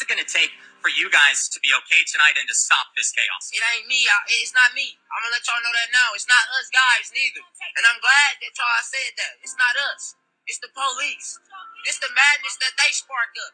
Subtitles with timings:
[0.00, 2.88] What's it going to take for you guys to be okay tonight and to stop
[2.96, 3.52] this chaos?
[3.52, 4.00] It ain't me.
[4.08, 4.96] I, it's not me.
[4.96, 6.16] I'm gonna let y'all know that now.
[6.16, 7.44] It's not us guys neither.
[7.76, 9.44] And I'm glad that y'all said that.
[9.44, 10.16] It's not us.
[10.48, 11.36] It's the police.
[11.84, 13.52] This the madness that they spark up.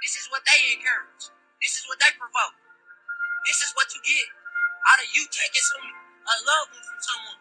[0.00, 1.28] This is what they encourage.
[1.60, 2.56] This is what they provoke.
[3.44, 4.24] This is what you get
[4.88, 7.40] out of you taking some a loved one from someone.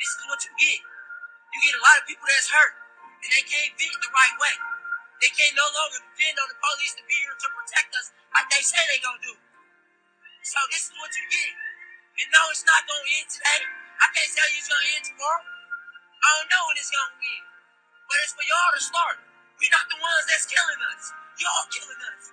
[0.00, 0.80] This is what you get.
[0.80, 2.72] You get a lot of people that's hurt
[3.20, 4.56] and they can't vent the right way.
[5.20, 8.48] They can't no longer depend on the police to be here to protect us like
[8.52, 9.32] they say they gonna do.
[10.44, 11.52] So this is what you get.
[12.20, 13.64] And no, it's not gonna end today.
[13.64, 15.44] I can't tell you it's gonna end tomorrow.
[16.20, 17.44] I don't know when it's gonna end.
[18.04, 19.16] But it's for y'all to start.
[19.56, 21.02] We're not the ones that's killing us.
[21.40, 22.24] Y'all killing us.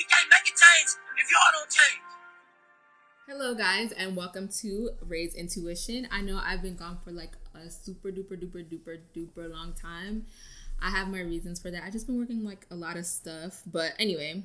[0.00, 2.08] We can't make a change if y'all don't change.
[3.28, 6.08] Hello, guys, and welcome to Rae's Intuition.
[6.12, 10.26] I know I've been gone for like a super duper duper duper duper long time.
[10.84, 11.82] I have my reasons for that.
[11.82, 13.62] I just been working like a lot of stuff.
[13.66, 14.42] But anyway,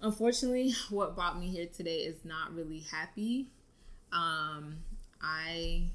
[0.00, 3.48] unfortunately, what brought me here today is not really happy.
[4.12, 4.76] Um,
[5.20, 5.88] I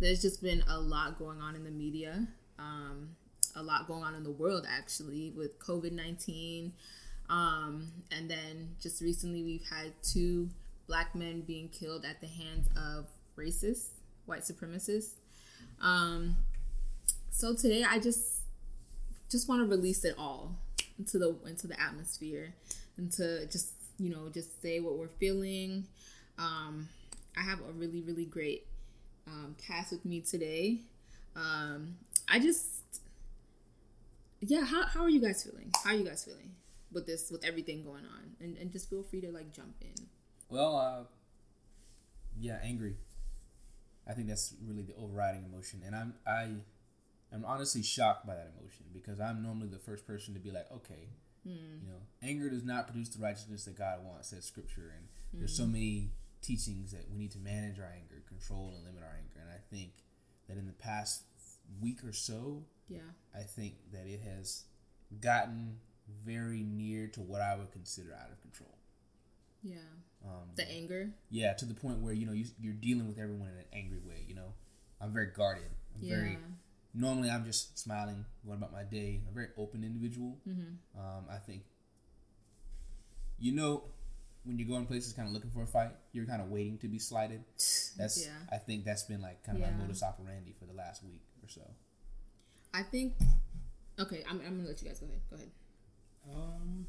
[0.00, 2.26] there's just been a lot going on in the media.
[2.58, 3.10] Um,
[3.54, 6.72] a lot going on in the world actually with COVID nineteen.
[7.30, 10.50] Um, and then just recently we've had two
[10.88, 13.06] black men being killed at the hands of
[13.38, 13.90] racists,
[14.26, 15.12] white supremacists.
[15.80, 16.36] Um,
[17.34, 18.42] so today I just
[19.28, 20.56] just want to release it all
[20.98, 22.54] into the into the atmosphere
[22.96, 25.84] and to just you know just say what we're feeling.
[26.38, 26.88] Um,
[27.36, 28.66] I have a really really great
[29.26, 30.82] um, cast with me today.
[31.34, 31.96] Um,
[32.28, 33.00] I just
[34.40, 34.64] yeah.
[34.64, 35.72] How how are you guys feeling?
[35.82, 36.52] How are you guys feeling
[36.92, 38.36] with this with everything going on?
[38.40, 40.06] And and just feel free to like jump in.
[40.48, 41.02] Well, uh,
[42.38, 42.94] yeah, angry.
[44.08, 46.50] I think that's really the overriding emotion, and I'm I
[47.34, 50.70] I'm honestly shocked by that emotion because I'm normally the first person to be like,
[50.70, 51.08] okay,
[51.46, 51.82] mm.
[51.82, 55.40] you know, anger does not produce the righteousness that God wants, says Scripture, and mm.
[55.40, 55.72] there's so hmm.
[55.72, 56.10] many
[56.42, 59.60] teachings that we need to manage our anger, control and limit our anger, and I
[59.74, 59.92] think
[60.48, 61.24] that in the past
[61.80, 63.00] week or so, yeah,
[63.34, 64.64] I think that it has
[65.20, 65.78] gotten
[66.24, 68.76] very near to what I would consider out of control.
[69.62, 69.76] Yeah.
[70.24, 71.10] Um, the anger.
[71.30, 74.00] Yeah, to the point where you know you, you're dealing with everyone in an angry
[74.06, 74.24] way.
[74.28, 74.54] You know,
[75.00, 75.70] I'm very guarded.
[75.94, 76.16] I'm yeah.
[76.16, 76.38] very
[76.94, 79.20] normally I'm just smiling, going about my day.
[79.22, 80.38] I'm a very open individual.
[80.48, 80.98] Mm-hmm.
[80.98, 81.62] Um, I think,
[83.38, 83.84] you know,
[84.44, 86.78] when you go in places kind of looking for a fight, you're kind of waiting
[86.78, 87.42] to be slighted.
[87.96, 88.32] That's, yeah.
[88.52, 89.70] I think that's been like kind of yeah.
[89.70, 91.62] my modus operandi for the last week or so.
[92.72, 93.14] I think,
[94.00, 95.20] okay, I'm, I'm gonna let you guys go ahead.
[95.30, 95.50] Go ahead.
[96.28, 96.86] Um,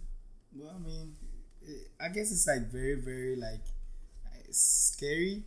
[0.52, 1.16] well, I mean,
[2.02, 3.66] I guess it's like very, very like
[4.50, 5.44] scary.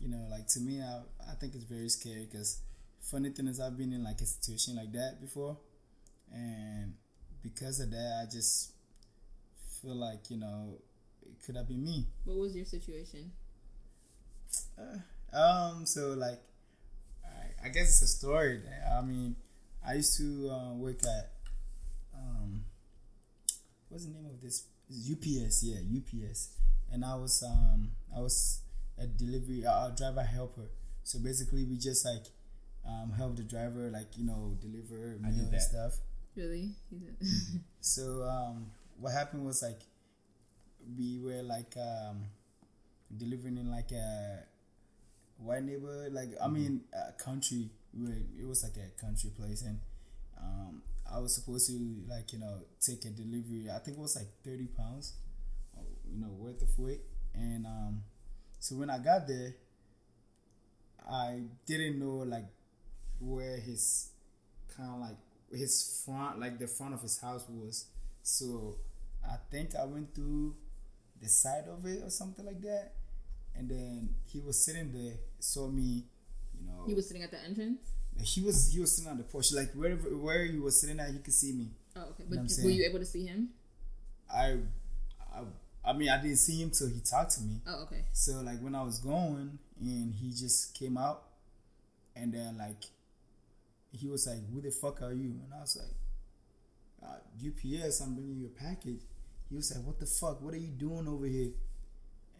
[0.00, 2.60] You know, like to me, I, I think it's very scary because
[3.10, 5.56] funny thing is I've been in like a situation like that before,
[6.32, 6.94] and
[7.42, 8.72] because of that, I just
[9.82, 10.78] feel like you know,
[11.44, 12.06] could have been me.
[12.24, 13.32] What was your situation?
[14.78, 15.86] Uh, um.
[15.86, 16.40] So like,
[17.24, 18.62] I, I, guess it's a story.
[18.96, 19.36] I mean,
[19.86, 21.32] I used to uh, work at
[22.14, 22.64] um,
[23.88, 24.66] what's the name of this?
[24.88, 25.64] It's UPS.
[25.64, 26.56] Yeah, UPS.
[26.92, 28.60] And I was um I was
[28.98, 30.70] a delivery a driver helper.
[31.02, 32.24] So basically, we just like
[32.86, 35.94] um, help the driver like you know deliver meal and stuff.
[36.36, 36.70] Really?
[37.80, 38.66] so um,
[38.98, 39.80] what happened was like
[40.96, 42.24] we were like um,
[43.16, 44.40] delivering in like a
[45.38, 46.54] white neighborhood, like I mm-hmm.
[46.54, 47.70] mean a country.
[47.96, 49.78] Where it was like a country place, and
[50.36, 51.78] um, I was supposed to
[52.08, 53.68] like you know take a delivery.
[53.72, 55.12] I think it was like thirty pounds,
[56.10, 57.02] you know, worth of weight.
[57.34, 58.02] And um,
[58.58, 59.54] so when I got there,
[61.08, 62.46] I didn't know like
[63.24, 64.10] where his
[64.76, 65.16] kind of like
[65.52, 67.86] his front, like the front of his house was.
[68.22, 68.76] So
[69.24, 70.54] I think I went through
[71.20, 72.92] the side of it or something like that.
[73.56, 76.04] And then he was sitting there, saw me,
[76.58, 76.84] you know.
[76.86, 77.78] He was sitting at the entrance.
[78.22, 81.10] He was he was sitting on the porch, like wherever where he was sitting at,
[81.10, 81.68] he could see me.
[81.96, 82.24] Oh, okay.
[82.28, 83.50] But you know were you able to see him?
[84.32, 84.58] I,
[85.32, 85.42] I,
[85.84, 87.60] I mean, I didn't see him till he talked to me.
[87.66, 88.04] Oh, okay.
[88.12, 91.24] So like when I was going, and he just came out,
[92.14, 92.84] and then like
[93.94, 98.14] he was like, "Who the fuck are you?" And I was like, uh, "UPS, I'm
[98.14, 99.02] bringing you a package."
[99.48, 100.42] He was like, "What the fuck?
[100.42, 101.52] What are you doing over here?"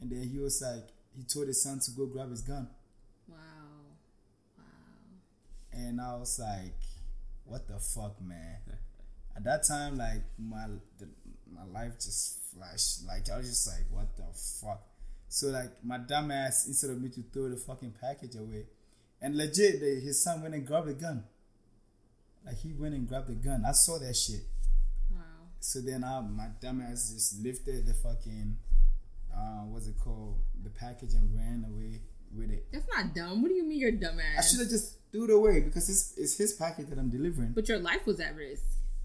[0.01, 2.69] And then he was like, he told his son to go grab his gun.
[3.29, 3.37] Wow,
[4.59, 4.65] wow.
[5.73, 6.75] And I was like,
[7.45, 8.59] "What the fuck, man?"
[9.37, 10.67] At that time, like my
[10.99, 11.09] the,
[11.53, 13.07] my life just flashed.
[13.07, 14.83] Like I was just like, "What the fuck?"
[15.29, 18.67] So like my dumb ass, instead of me to throw the fucking package away,
[19.21, 21.25] and legit, the, his son went and grabbed the gun.
[22.47, 23.65] Like he went and grabbed the gun.
[23.67, 24.43] I saw that shit.
[25.11, 25.19] Wow.
[25.61, 28.57] So then I, my dumbass just lifted the fucking,
[29.35, 32.03] uh, what's it called, the package and ran away
[32.37, 32.67] with it.
[32.73, 33.43] That's not dumb.
[33.43, 34.39] What do you mean you're dumbass?
[34.39, 37.53] I should have just threw it away because it's it's his package that I'm delivering.
[37.55, 38.63] But your life was at risk.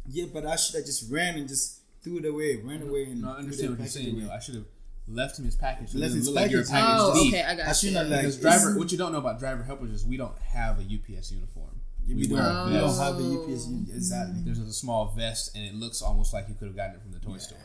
[0.07, 3.21] yeah, but I should have just ran and just threw it away, ran away and
[3.21, 4.15] No, I understand what you're saying.
[4.15, 4.24] away.
[4.25, 4.31] Yo.
[4.31, 4.65] I should have
[5.07, 5.89] left him his package.
[5.92, 6.74] So Left his doesn't like you're package.
[6.74, 8.12] package Oh, okay, I got I shouldn't you.
[8.15, 10.83] like Because driver, what you don't know about driver helpers is we don't have a
[10.83, 11.79] UPS uniform.
[12.15, 13.23] We, We don't, we don't have a
[13.53, 14.41] UPS exactly.
[14.44, 17.11] There's a small vest, and it looks almost like you could have gotten it from
[17.11, 17.57] the toy store.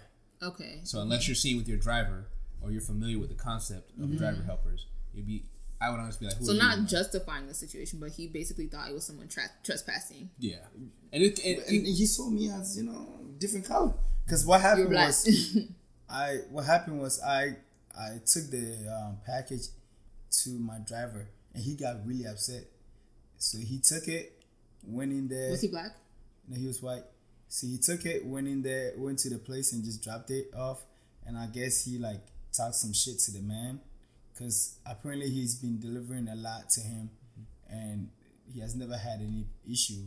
[0.42, 0.80] Okay.
[0.84, 2.26] So unless you're seeing with your driver
[2.60, 5.44] or you're familiar with the concept of driver helpers, you'd be.
[5.80, 6.60] I would honestly be like, who So are you?
[6.60, 10.30] not justifying the situation, but he basically thought it was someone tra- trespassing.
[10.38, 10.56] yeah,
[11.12, 13.06] and it, and, And he saw me as you know
[13.38, 13.92] different color.
[14.24, 15.28] Because what happened was
[16.08, 17.56] I what happened was I
[17.98, 19.66] I took the um, package
[20.42, 22.64] to my driver and he got really upset.
[23.36, 24.32] So he took it,
[24.86, 25.50] went in there.
[25.50, 25.92] Was he black?
[26.48, 27.04] No, he was white.
[27.48, 30.50] So he took it, went in there, went to the place and just dropped it
[30.56, 30.82] off.
[31.26, 32.20] And I guess he like
[32.52, 33.80] talked some shit to the man,
[34.32, 37.10] because apparently he's been delivering a lot to him,
[37.70, 38.10] and
[38.52, 40.04] he has never had any issue.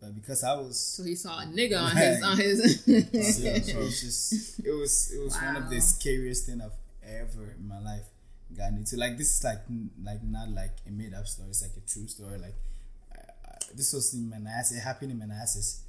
[0.00, 2.82] But because I was So he saw a nigga on his on his.
[2.86, 3.00] yeah,
[3.62, 6.72] so it's just it was it was one of the scariest thing I've
[7.04, 8.04] ever in my life
[8.56, 8.96] gotten into.
[8.96, 9.60] Like this is like
[10.02, 11.50] like not like a made up story.
[11.50, 12.38] It's like a true story.
[12.38, 12.54] Like
[13.74, 14.76] this was in Manassas.
[14.78, 15.82] It happened in Manassas,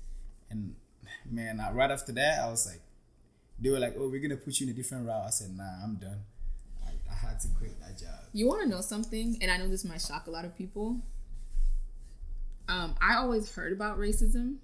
[0.49, 0.75] and
[1.29, 2.81] man, uh, right after that, I was like,
[3.59, 5.83] they were like, "Oh, we're gonna put you in a different route." I said, "Nah,
[5.83, 6.19] I'm done."
[6.85, 8.19] I, I had to quit that job.
[8.33, 11.01] You want to know something, and I know this might shock a lot of people.
[12.67, 14.57] Um, I always heard about racism.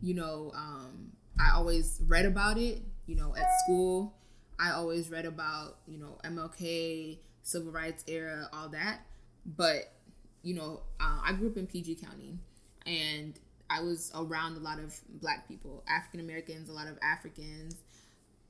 [0.00, 2.82] You know, um, I always read about it.
[3.06, 4.14] You know, at school,
[4.58, 9.00] I always read about you know MLK, civil rights era, all that.
[9.46, 9.92] But
[10.42, 12.38] you know, uh, I grew up in PG County,
[12.86, 13.38] and
[13.70, 17.76] I was around a lot of Black people, African Americans, a lot of Africans.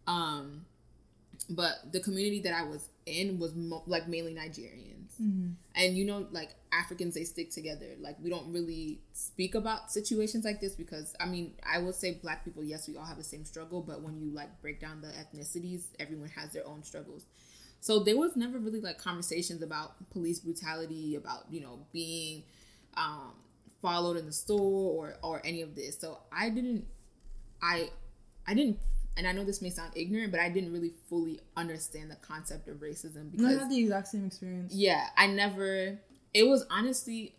[0.06, 0.64] Um,
[1.50, 4.94] but the community that I was in was mo- like mainly Nigerians.
[5.74, 7.86] And you know, like Africans, they stick together.
[8.00, 12.14] Like we don't really speak about situations like this because I mean, I will say
[12.22, 15.00] black people, yes, we all have the same struggle, but when you like break down
[15.00, 17.24] the ethnicities, everyone has their own struggles.
[17.80, 22.42] So there was never really like conversations about police brutality, about you know being
[22.96, 23.32] um,
[23.80, 25.98] followed in the store or or any of this.
[25.98, 26.84] So I didn't,
[27.62, 27.90] I,
[28.46, 28.78] I didn't,
[29.16, 32.68] and I know this may sound ignorant, but I didn't really fully understand the concept
[32.68, 34.74] of racism because I had the exact same experience.
[34.74, 35.98] yeah, I never.
[36.34, 37.34] It was honestly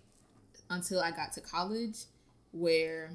[0.70, 2.06] until I got to college
[2.52, 3.12] where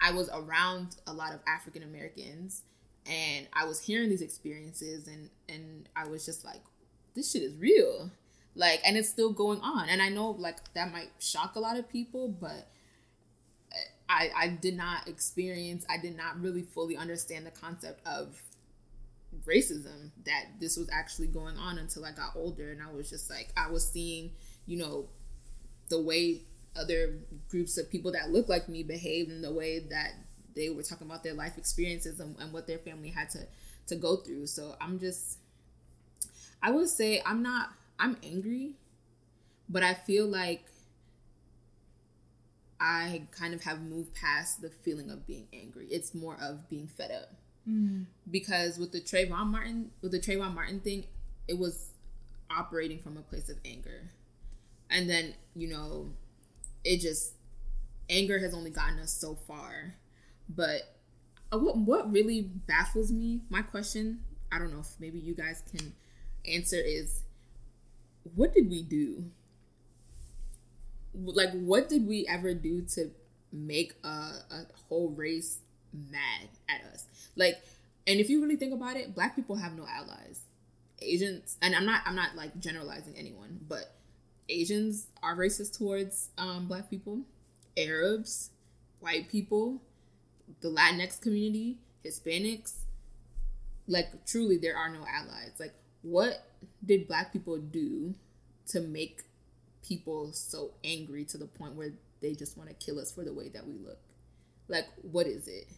[0.00, 2.62] I was around a lot of African Americans
[3.08, 6.60] and I was hearing these experiences and and I was just like
[7.14, 8.10] this shit is real.
[8.54, 9.88] Like and it's still going on.
[9.88, 12.68] And I know like that might shock a lot of people, but
[14.08, 18.42] I I did not experience I did not really fully understand the concept of
[19.46, 23.30] racism that this was actually going on until I got older and I was just
[23.30, 24.32] like I was seeing,
[24.66, 25.08] you know,
[25.88, 26.42] the way
[26.76, 27.14] other
[27.48, 30.12] groups of people that look like me behaved and the way that
[30.54, 33.46] they were talking about their life experiences and, and what their family had to
[33.86, 34.46] to go through.
[34.46, 35.38] So I'm just
[36.62, 38.72] I would say I'm not I'm angry,
[39.68, 40.64] but I feel like
[42.80, 45.86] I kind of have moved past the feeling of being angry.
[45.90, 47.32] It's more of being fed up
[47.68, 48.04] mm.
[48.30, 51.04] because with the Trayvon Martin with the Trayvon Martin thing,
[51.46, 51.90] it was
[52.50, 54.10] operating from a place of anger,
[54.90, 56.10] and then you know,
[56.84, 57.32] it just
[58.08, 59.94] anger has only gotten us so far.
[60.48, 60.82] But
[61.52, 64.20] uh, what what really baffles me, my question,
[64.52, 65.92] I don't know if maybe you guys can
[66.46, 67.22] answer is,
[68.34, 69.24] what did we do?
[71.14, 73.10] Like, what did we ever do to
[73.52, 75.58] make a, a whole race
[75.92, 77.06] mad at us?
[77.36, 77.56] Like,
[78.06, 80.40] and if you really think about it, black people have no allies.
[81.00, 83.94] Asians, and I'm not, I'm not like generalizing anyone, but
[84.48, 87.20] Asians are racist towards um, black people,
[87.76, 88.50] Arabs,
[89.00, 89.80] white people,
[90.60, 92.74] the Latinx community, Hispanics.
[93.86, 95.52] Like, truly, there are no allies.
[95.58, 96.44] Like, what
[96.84, 98.14] did black people do
[98.68, 99.22] to make
[99.82, 103.32] people so angry to the point where they just want to kill us for the
[103.32, 103.98] way that we look?
[104.68, 105.68] Like, what is it?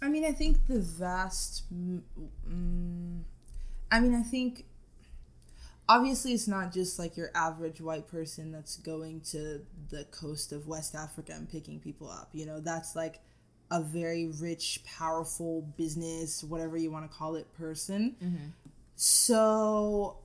[0.00, 1.64] I mean, I think the vast.
[3.90, 4.64] I mean, I think.
[5.88, 10.66] Obviously, it's not just like your average white person that's going to the coast of
[10.66, 12.28] West Africa and picking people up.
[12.32, 13.20] You know, that's like
[13.70, 18.16] a very rich, powerful business, whatever you want to call it, person.
[18.22, 18.46] Mm-hmm.
[18.96, 20.18] So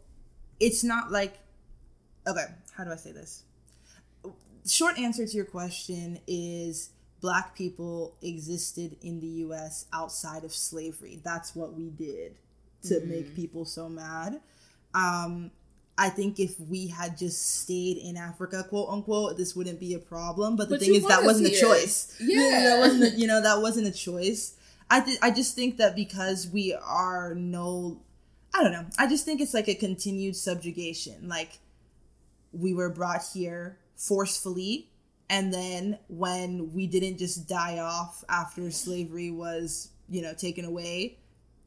[0.60, 1.39] it's not like.
[2.27, 3.43] Okay, how do I say this?
[4.65, 6.89] Short answer to your question is
[7.20, 11.22] black people existed in the US outside of slavery.
[11.24, 12.36] That's what we did
[12.84, 13.36] to make mm.
[13.36, 14.41] people so mad.
[14.94, 15.52] Um,
[15.98, 20.00] I think if we had just stayed in Africa, quote unquote, this wouldn't be a
[20.00, 20.56] problem.
[20.56, 22.16] But the But thing is, that wasn't a choice.
[22.20, 22.64] Yeah.
[22.70, 23.04] that wasn't.
[23.14, 24.56] A, you know, that wasn't a choice.
[24.90, 28.02] I th- I just think that because we are no,
[28.54, 28.86] I don't know.
[28.98, 31.28] I just think it's like a continued subjugation.
[31.28, 31.60] Like
[32.52, 34.90] we were brought here forcefully,
[35.30, 41.18] and then when we didn't just die off after slavery was, you know, taken away,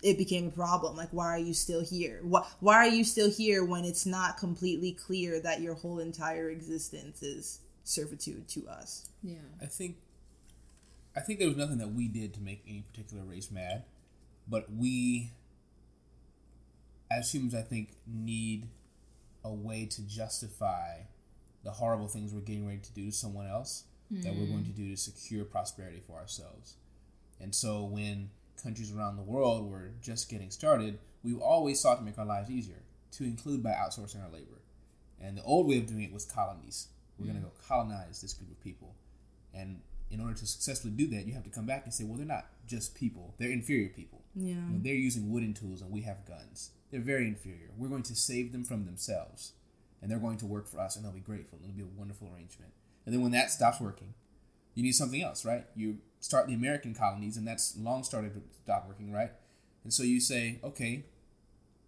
[0.02, 0.96] it became a problem.
[0.96, 2.20] Like, why are you still here?
[2.22, 6.50] Why, why are you still here when it's not completely clear that your whole entire
[6.50, 9.08] existence is servitude to us?
[9.22, 9.36] Yeah.
[9.60, 9.96] I think
[11.16, 13.84] I think there was nothing that we did to make any particular race mad,
[14.46, 15.32] but we
[17.10, 18.68] as humans I think need
[19.44, 20.98] a way to justify
[21.64, 24.70] the horrible things we're getting ready to do to someone else that we're going hmm.
[24.70, 26.76] to do to secure prosperity for ourselves.
[27.40, 28.30] And so when
[28.62, 32.50] countries around the world were just getting started, we always sought to make our lives
[32.50, 32.82] easier,
[33.12, 34.60] to include by outsourcing our labor.
[35.20, 36.88] And the old way of doing it was colonies.
[37.18, 37.50] We're going to mm.
[37.50, 38.94] go colonize this group of people.
[39.54, 42.16] And in order to successfully do that, you have to come back and say, well,
[42.16, 44.22] they're not just people, they're inferior people.
[44.34, 44.54] Yeah.
[44.54, 46.70] You know, they're using wooden tools and we have guns.
[46.90, 47.70] They're very inferior.
[47.76, 49.52] We're going to save them from themselves.
[50.02, 51.58] And they're going to work for us and they'll be grateful.
[51.62, 52.72] It'll be a wonderful arrangement.
[53.04, 54.14] And then when that stops working,
[54.74, 55.64] you need something else, right?
[55.74, 59.30] You start the American colonies and that's long started to stop working, right?
[59.84, 61.04] And so you say, okay,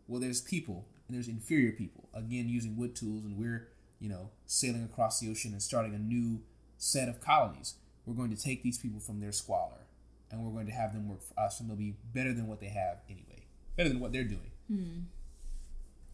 [0.07, 3.69] well, there's people and there's inferior people, again, using wood tools, and we're,
[3.99, 6.41] you know, sailing across the ocean and starting a new
[6.77, 7.75] set of colonies.
[8.07, 9.83] We're going to take these people from their squalor
[10.31, 12.61] and we're going to have them work for us, and they'll be better than what
[12.61, 13.43] they have anyway,
[13.77, 14.51] better than what they're doing.
[14.69, 15.01] Hmm.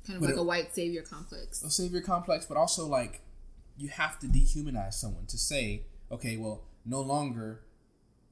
[0.06, 1.62] Kind of But like it- a white savior complex.
[1.62, 3.20] a savior complex, but also like
[3.76, 7.60] you have to dehumanize someone to say, okay, well, no longer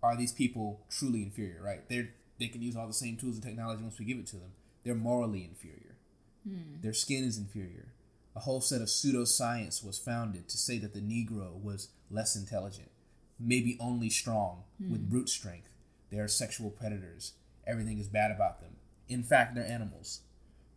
[0.02, 1.88] are these people truly inferior, right?
[1.88, 4.36] They're they can use all the same tools and technology once we give it to
[4.36, 4.52] them.
[4.84, 5.96] They're morally inferior.
[6.44, 6.80] Hmm.
[6.80, 7.92] Their skin is inferior.
[8.34, 12.90] A whole set of pseudoscience was founded to say that the Negro was less intelligent,
[13.38, 14.90] maybe only strong hmm.
[14.90, 15.68] with brute strength.
[16.10, 17.34] They are sexual predators.
[17.66, 18.76] Everything is bad about them.
[19.08, 20.22] In fact, they're animals.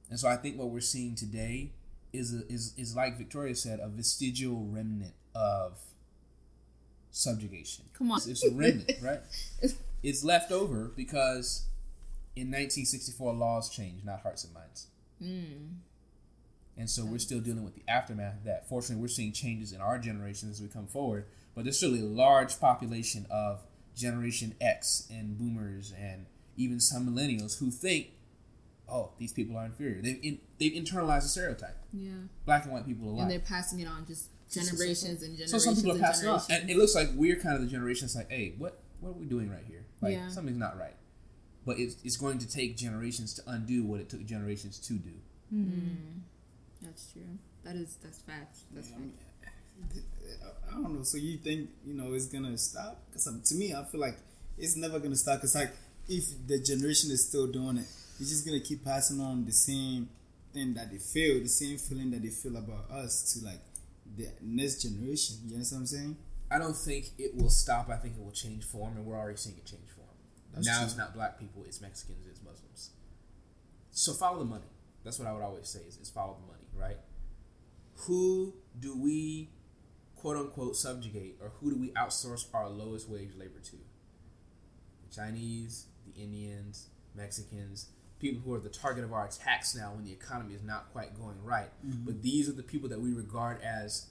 [0.09, 1.71] And so I think what we're seeing today
[2.13, 5.79] is a, is is like Victoria said, a vestigial remnant of
[7.15, 7.85] subjugation.
[7.93, 8.17] Come on.
[8.17, 9.21] it's, it's a remnant, right?
[10.03, 11.65] It's left over because
[12.35, 14.87] in 1964 laws changed, not hearts and minds.
[15.19, 15.75] Hmm.
[16.77, 18.67] And so we're still dealing with the aftermath of that.
[18.67, 22.03] Fortunately, we're seeing changes in our generation as we come forward, but there's still a
[22.03, 23.61] large population of
[23.95, 26.25] Generation X and Boomers and
[26.57, 28.07] even some Millennials who think,
[28.89, 31.77] "Oh, these people are inferior." They've in, they've internalized a stereotype.
[31.93, 32.11] Yeah.
[32.45, 33.21] Black and white people alike.
[33.21, 35.51] And they're passing it on just generations and generations.
[35.51, 36.61] So some people are passing on, generations.
[36.61, 39.13] and it looks like we're kind of the generation that's like, "Hey, what what are
[39.13, 39.85] we doing right here?
[40.01, 40.29] Like Yeah.
[40.29, 40.95] something's not right."
[41.65, 45.13] But it's it's going to take generations to undo what it took generations to do.
[45.53, 46.19] Mm-hmm.
[46.81, 47.23] That's true.
[47.63, 48.57] That is that's fact.
[48.73, 49.95] That's Yeah, I fact.
[49.95, 50.03] mean,
[50.69, 51.03] I don't know.
[51.03, 53.01] So you think you know it's gonna stop?
[53.09, 54.17] Because um, to me, I feel like
[54.57, 55.41] it's never gonna stop.
[55.41, 55.71] Cause like
[56.07, 57.87] if the generation is still doing it,
[58.19, 60.09] it's just gonna keep passing on the same
[60.53, 63.59] thing that they feel, the same feeling that they feel about us to like
[64.15, 65.37] the next generation.
[65.45, 66.17] You understand what I'm saying?
[66.51, 67.89] I don't think it will stop.
[67.89, 70.07] I think it will change form, and we're already seeing it change form.
[70.53, 70.85] That's now true.
[70.85, 72.91] it's not black people; it's Mexicans, it's Muslims.
[73.91, 74.67] So follow the money.
[75.03, 76.97] That's what I would always say: is, is follow the money, right?
[78.07, 79.49] Who do we,
[80.15, 83.77] quote unquote, subjugate, or who do we outsource our lowest wage labor to?
[85.07, 87.87] The Chinese, the Indians, Mexicans,
[88.25, 91.15] people who are the target of our attacks now when the economy is not quite
[91.19, 91.69] going right.
[91.83, 94.07] But these are the people that we regard as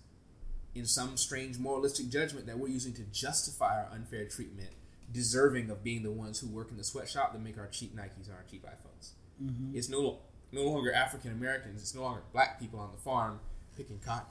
[0.74, 4.70] in some strange moralistic judgment that we're using to justify our unfair treatment,
[5.12, 8.26] deserving of being the ones who work in the sweatshop that make our cheap Nikes
[8.26, 9.10] and our cheap iPhones.
[9.42, 9.76] Mm-hmm.
[9.76, 10.18] It's no
[10.52, 11.82] no longer African Americans.
[11.82, 13.40] It's no longer black people on the farm
[13.76, 14.26] picking cotton.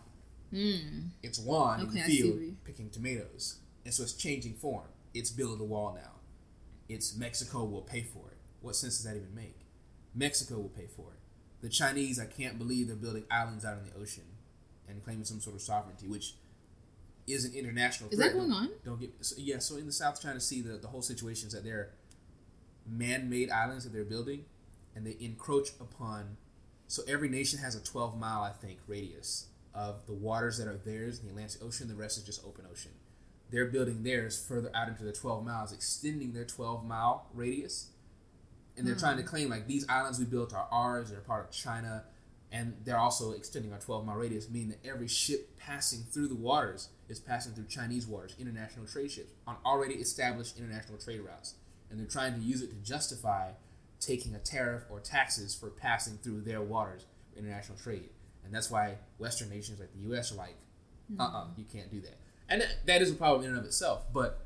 [1.21, 4.87] It's Juan in the field picking tomatoes, and so it's changing form.
[5.13, 6.11] It's build the wall now.
[6.89, 8.37] It's Mexico will pay for it.
[8.61, 9.59] What sense does that even make?
[10.15, 11.19] Mexico will pay for it.
[11.61, 14.23] The Chinese, I can't believe they're building islands out in the ocean
[14.87, 16.35] and claiming some sort of sovereignty, which
[17.25, 18.33] is an international Is threat.
[18.33, 18.69] that going Don't- on?
[18.83, 19.59] Don't get so, yeah.
[19.59, 21.91] So in the South China Sea, the, the whole situation is that they're
[22.85, 24.45] man-made islands that they're building,
[24.95, 26.37] and they encroach upon.
[26.87, 30.77] So every nation has a 12 mile, I think, radius of the waters that are
[30.77, 31.87] theirs in the Atlantic Ocean.
[31.87, 32.91] The rest is just open ocean.
[33.49, 37.87] They're building theirs further out into the 12 miles, extending their 12 mile radius.
[38.77, 41.51] And they're trying to claim like these islands we built are ours, they're part of
[41.51, 42.03] China,
[42.51, 46.35] and they're also extending our 12 mile radius, meaning that every ship passing through the
[46.35, 51.55] waters is passing through Chinese waters, international trade ships, on already established international trade routes.
[51.89, 53.51] And they're trying to use it to justify
[53.99, 58.09] taking a tariff or taxes for passing through their waters for international trade.
[58.43, 60.55] And that's why Western nations like the US are like,
[61.19, 62.17] uh uh you can't do that.
[62.49, 64.11] And that- that is a problem in and of itself.
[64.11, 64.45] But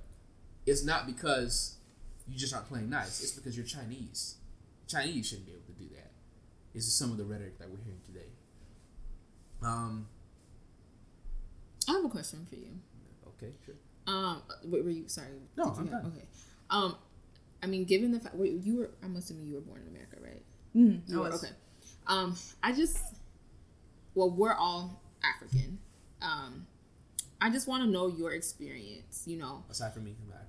[0.65, 1.76] it's not because
[2.29, 4.35] you just aren't playing nice, it's because you're Chinese.
[4.87, 6.11] Chinese shouldn't be able to do that.
[6.73, 8.29] This is some of the rhetoric that we're hearing today.
[9.61, 10.07] Um,
[11.89, 12.69] I have a question for you.
[13.27, 13.75] okay, sure.
[14.07, 15.27] Um, wait, were you sorry?
[15.57, 16.13] No, you I'm have- done.
[16.15, 16.25] Okay.
[16.69, 16.95] Um,
[17.63, 20.17] I mean, given the fact wait, you were, I'm assuming you were born in America,
[20.21, 20.43] right?
[20.75, 21.43] Mm, You I were, was.
[21.43, 21.53] okay.
[22.07, 22.97] Um, I just,
[24.15, 25.79] well, we're all African.
[26.21, 26.67] Um,
[27.41, 29.23] I just want to know your experience.
[29.25, 30.46] You know, Aside from me, I'm African.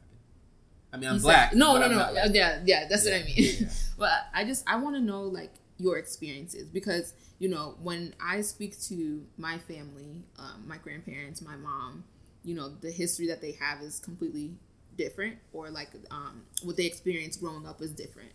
[0.92, 1.54] I mean, I'm said- black.
[1.54, 1.98] No, but no, no.
[1.98, 2.86] not, like- yeah, yeah.
[2.88, 3.34] That's what I mean.
[3.36, 3.68] yeah, yeah.
[3.98, 8.40] but I just I want to know like your experiences because you know when I
[8.40, 12.04] speak to my family, um, my grandparents, my mom,
[12.42, 14.56] you know the history that they have is completely
[14.96, 18.30] different, or like um, what they experienced growing up is different.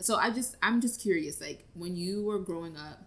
[0.00, 3.00] So I just I'm just curious, like when you were growing up,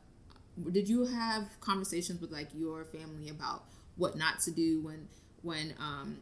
[0.72, 3.65] did you have conversations with like your family about
[3.96, 5.08] what not to do when
[5.41, 6.17] when um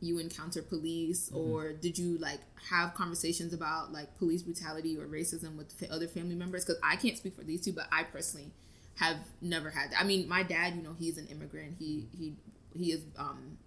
[0.00, 5.56] you encounter police or did you like have conversations about like police brutality or racism
[5.56, 6.64] with other family members?
[6.64, 8.50] Because i can't speak for these two but i personally
[8.96, 10.00] have never had that.
[10.00, 11.76] I mean my dad you know he's an immigrant.
[11.78, 12.34] He he
[12.76, 13.58] he is um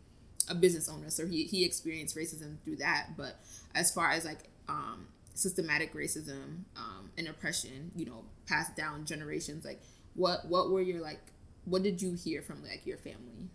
[0.50, 3.10] a business owner so he he experienced racism through that.
[3.18, 3.40] But
[3.76, 9.64] as far as like um systematic racism um and oppression you know passed down generations
[9.64, 9.82] like
[10.16, 11.22] what what were your like
[11.64, 13.48] what did you hear from like your family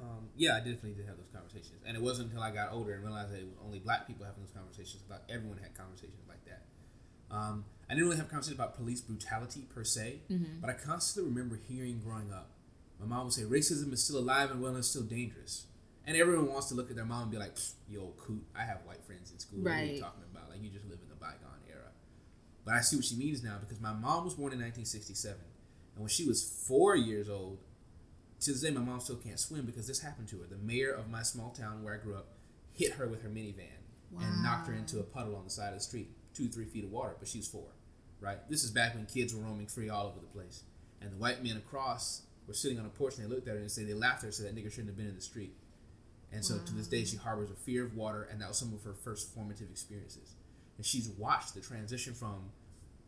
[0.00, 2.94] Um, yeah, I definitely did have those conversations, and it wasn't until I got older
[2.94, 5.02] and realized that it was only black people having those conversations.
[5.06, 6.62] About everyone had conversations like that.
[7.30, 10.20] Um, I didn't really have conversations about police brutality per se,
[10.60, 12.50] but I constantly remember hearing growing up.
[12.98, 15.66] My mom would say racism is still alive and well and still dangerous,
[16.06, 17.54] and everyone wants to look at their mom and be like,
[17.88, 18.42] "Yo, coot!
[18.54, 19.60] I have white friends in school.
[19.62, 20.00] What are you Right.
[20.00, 20.50] talking about?
[20.50, 21.90] Like you just live in the bygone era."
[22.64, 25.38] But I see what she means now because my mom was born in 1967,
[25.94, 27.63] and when she was four years old,
[28.44, 30.46] to this day, my mom still can't swim because this happened to her.
[30.46, 32.28] The mayor of my small town where I grew up
[32.72, 33.80] hit her with her minivan
[34.20, 36.84] and knocked her into a puddle on the side of the street, two, three feet
[36.84, 37.66] of water, but she was four,
[38.20, 38.38] right?
[38.48, 40.62] This is back when kids were roaming free all over the place.
[41.00, 43.60] And the white men across were sitting on a porch and they looked at her
[43.60, 45.54] and said they laughed at her, said that nigga shouldn't have been in the street.
[46.32, 48.74] And so to this day, she harbors a fear of water, and that was some
[48.74, 50.34] of her first formative experiences.
[50.76, 52.50] And she's watched the transition from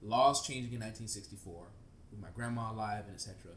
[0.00, 1.66] laws changing in 1964,
[2.12, 3.52] with my grandma alive and etc.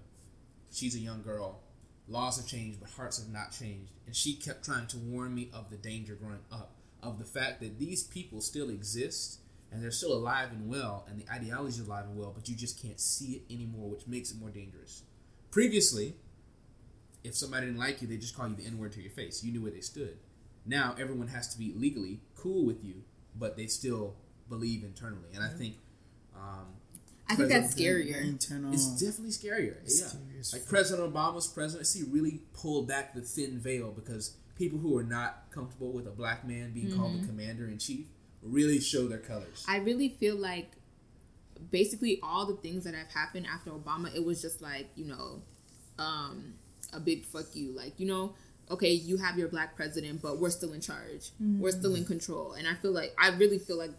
[0.72, 1.62] She's a young girl.
[2.10, 3.92] Laws have changed, but hearts have not changed.
[4.06, 7.62] And she kept trying to warn me of the danger growing up, of the fact
[7.62, 9.40] that these people still exist
[9.72, 12.56] and they're still alive and well, and the ideology is alive and well, but you
[12.56, 15.04] just can't see it anymore, which makes it more dangerous.
[15.52, 16.16] Previously,
[17.24, 19.44] if somebody didn't like you, they just call you the N word to your face.
[19.44, 20.18] You knew where they stood.
[20.66, 23.04] Now everyone has to be legally cool with you,
[23.36, 24.16] but they still
[24.50, 25.30] believe internally.
[25.36, 25.76] And I think
[26.36, 26.68] um,
[27.30, 28.74] i think that's scarier internal.
[28.74, 29.78] it's definitely scarier.
[29.84, 30.08] Yeah.
[30.08, 30.70] Scary Like fuck.
[30.70, 35.92] President Obama's presidency really pulled back the thin veil because people who are not comfortable
[35.92, 38.08] with a black man being called the commander in chief
[38.42, 39.66] really show their colors.
[39.68, 40.72] I really feel like
[41.72, 45.42] basically all the things that have happened after Obama, it was just like, you know,
[45.98, 46.54] um,
[46.94, 47.72] a big fuck you.
[47.72, 48.34] Like, you know,
[48.72, 51.32] okay, you have your black president, but we're still in charge.
[51.40, 52.54] We're still in control.
[52.54, 53.92] And I feel like, I really feel like,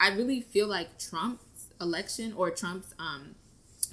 [0.00, 1.42] I really feel like Trump's
[1.84, 3.34] election or Trump's um,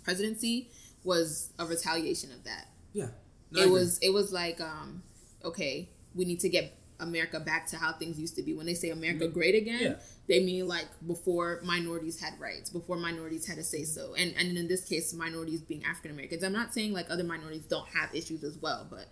[0.04, 0.72] presidency
[1.04, 3.08] was a retaliation of that yeah.
[3.52, 5.04] No, it was it was like um
[5.44, 8.74] okay we need to get america back to how things used to be when they
[8.76, 9.94] say america great again Yeah.
[10.28, 14.58] they mean like before minorities had rights before minorities had a say so and and
[14.58, 18.14] in this case minorities being african americans i'm not saying like other minorities don't have
[18.14, 19.08] issues as well but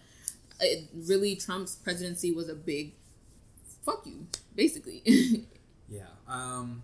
[0.60, 2.94] it really trump's presidency was a big
[3.86, 5.02] fuck you basically
[5.92, 6.04] Yeah.
[6.28, 6.84] Um,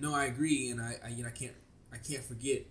[0.00, 1.54] no, I agree, and I, I you know I can't
[1.92, 2.62] I can't forget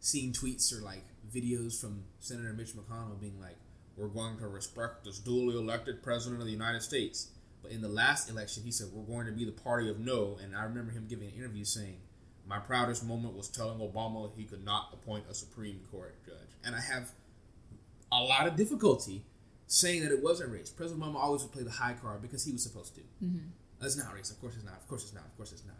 [0.00, 3.56] seeing tweets or like videos from Senator Mitch McConnell being like,
[3.96, 7.28] "We're going to respect this duly elected president of the United States."
[7.62, 10.38] But in the last election, he said, "We're going to be the party of no."
[10.42, 11.98] And I remember him giving an interview saying,
[12.46, 16.74] "My proudest moment was telling Obama he could not appoint a Supreme Court judge," and
[16.74, 17.12] I have
[18.10, 19.24] a lot of difficulty
[19.66, 20.70] saying that it wasn't race.
[20.70, 23.00] President Obama always would play the high card because he was supposed to.
[23.22, 23.48] Mm-hmm.
[23.82, 24.30] It's not race.
[24.30, 24.74] Of course it's not.
[24.74, 25.24] Of course it's not.
[25.24, 25.76] Of course it's not.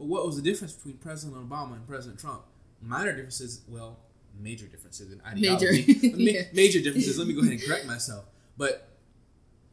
[0.00, 2.40] But what was the difference between President Obama and President Trump?
[2.80, 3.60] Minor differences.
[3.68, 3.98] Well,
[4.40, 5.84] major differences in ideology.
[5.86, 6.16] Major.
[6.16, 6.42] Ma- Yeah.
[6.54, 7.18] Major differences.
[7.18, 8.24] Let me go ahead and correct myself.
[8.56, 8.88] But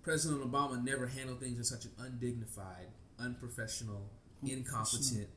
[0.03, 2.87] President Obama never handled things in such an undignified,
[3.17, 4.09] unprofessional,
[4.43, 5.29] incompetent.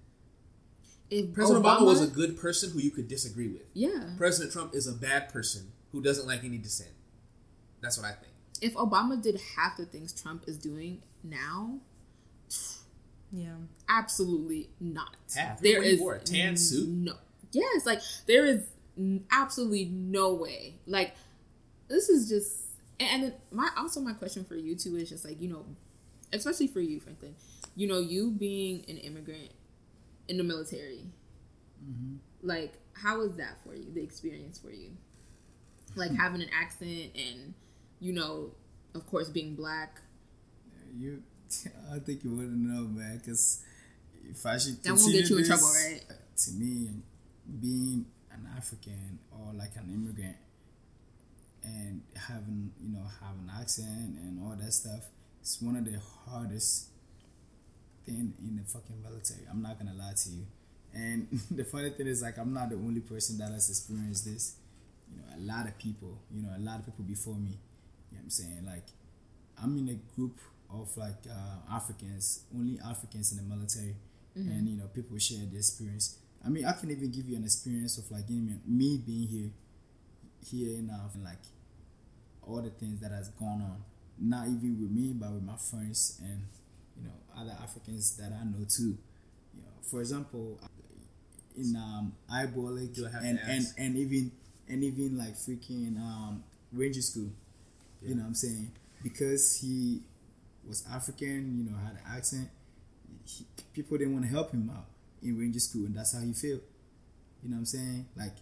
[1.09, 3.63] if President Obama, was a good person who you could disagree with.
[3.75, 6.91] yeah President Trump is a bad person who doesn't like any dissent.
[7.81, 8.33] That's what I think.
[8.61, 11.79] If Obama did half the things Trump is doing now,
[13.33, 13.55] Yeah.
[13.89, 15.17] absolutely not.
[15.35, 15.61] Half?
[15.61, 16.89] There What he is wore, a tan suit?
[16.89, 17.15] No.
[17.53, 18.63] Yes, like there is
[18.99, 20.77] n- absolutely no way.
[20.87, 21.15] Like
[21.89, 22.67] this is just
[22.99, 25.65] and then my also my question for you too is just like you know,
[26.33, 27.35] especially for you, Franklin.
[27.77, 29.51] You know, you being an immigrant
[30.29, 31.05] in the military,
[31.85, 32.17] Mm-hmm.
[32.43, 33.87] like how was that for you?
[33.95, 34.91] The experience for you,
[35.97, 36.17] like Hmm.
[36.17, 37.55] having an accent and
[38.01, 38.53] you know,
[38.95, 40.01] of course, being black.
[40.97, 41.23] You,
[41.95, 43.19] I think you wouldn't know, man.
[43.19, 43.63] Because
[44.29, 46.03] if I should, That won't get you in trouble, right?
[46.11, 46.91] uh, To me,
[47.61, 50.37] being an African or like an immigrant
[51.63, 55.05] and having you know have an accent and all that stuff,
[55.41, 56.89] it's one of the hardest
[58.07, 59.41] thing in the fucking military.
[59.51, 60.47] I'm not gonna lie to you.
[60.95, 64.57] And the funny thing is, like, I'm not the only person that has experienced this.
[65.11, 66.19] You know, a lot of people.
[66.33, 67.51] You know, a lot of people before me.
[68.11, 68.65] You know what I'm saying?
[68.67, 68.87] Like,
[69.63, 70.39] I'm in a group
[70.73, 73.95] of like uh, Africans, only Africans in the military,
[74.35, 76.19] and you know people share their experience.
[76.45, 79.29] I mean, I can even give you an experience of like you know, me being
[79.29, 79.51] here,
[80.47, 81.43] here now, and like
[82.43, 83.83] all the things that has gone on.
[84.23, 86.43] Not even with me, but with my friends and
[86.97, 88.97] you know other Africans that I know too.
[89.55, 90.59] You know, for example,
[91.57, 94.31] in um, IBOLC I have and, and and even
[94.69, 97.31] and even like freaking um, Ranger School.
[98.03, 98.73] You know what I'm saying?
[99.03, 100.01] Because he
[100.71, 102.49] was African, you know, had an accent.
[103.25, 104.87] He, people didn't want to help him out
[105.23, 106.63] in Ranger School, and that's how he felt.
[107.43, 108.07] You know what I'm saying?
[108.17, 108.37] Like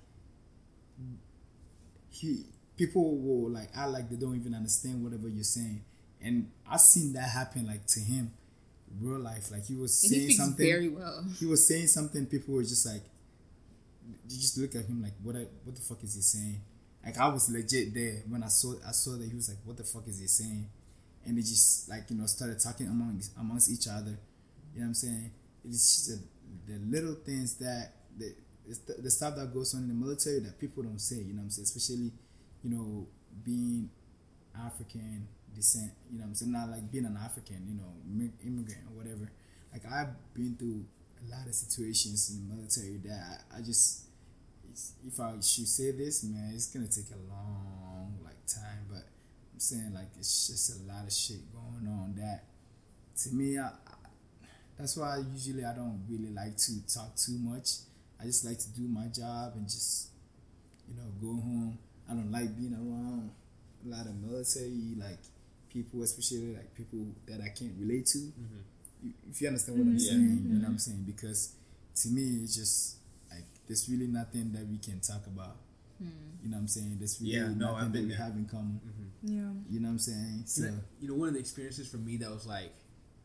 [2.10, 2.44] he
[2.76, 5.82] people will like act like they don't even understand whatever you're saying,
[6.22, 8.32] and I seen that happen like to him,
[9.00, 9.50] real life.
[9.50, 11.24] Like he was And he saying speaks something very well.
[11.38, 12.26] he was saying something.
[12.26, 13.02] People were just like,
[14.28, 15.36] you just look at him like, what?
[15.36, 16.60] I- What the fuck is he saying?
[17.04, 19.76] Like I was legit there when I saw I saw that he was like, what
[19.76, 20.68] the fuck is he saying?
[21.28, 24.16] And they just like you know started talking among amongst each other.
[24.74, 25.30] You know what I'm saying?
[25.64, 28.34] It's just the, the little things that the
[28.66, 31.16] the, the stuff that goes on in the military that people don't say.
[31.16, 31.64] You know what I'm saying?
[31.64, 32.12] Especially
[32.64, 33.06] you know
[33.44, 33.90] being
[34.56, 35.92] African descent.
[36.10, 36.52] You know what I'm saying?
[36.52, 37.60] Not like being an African.
[37.68, 37.92] You know,
[38.44, 39.30] immigrant or whatever.
[39.72, 40.84] Like I've been through
[41.20, 44.08] a lot of situations in the military that I, I just
[45.06, 48.86] if I should say this, man, it's gonna take a long like time.
[48.90, 49.04] But
[49.58, 52.44] I'm saying like it's just a lot of shit going on that
[53.24, 53.94] to me, I, I,
[54.78, 57.82] that's why usually I don't really like to talk too much.
[58.20, 60.10] I just like to do my job and just
[60.88, 61.76] you know go home.
[62.08, 63.32] I don't like being around
[63.84, 65.18] a lot of military like
[65.72, 68.18] people, especially like people that I can't relate to.
[68.18, 68.62] Mm-hmm.
[69.02, 70.10] You- If you understand what I'm Yeah.
[70.10, 70.66] saying, you know what mm-hmm.
[70.66, 71.02] I'm saying?
[71.04, 71.50] Because
[72.02, 75.56] to me, it's just like there's really nothing that we can talk about.
[76.00, 76.96] You know what I'm saying?
[76.98, 78.16] There's really Yeah, no, nothing I've that we there.
[78.18, 78.80] have in common.
[79.22, 79.50] Yeah.
[79.68, 80.42] You know what I'm saying?
[80.46, 82.72] So I- you know, one of the experiences for me that was like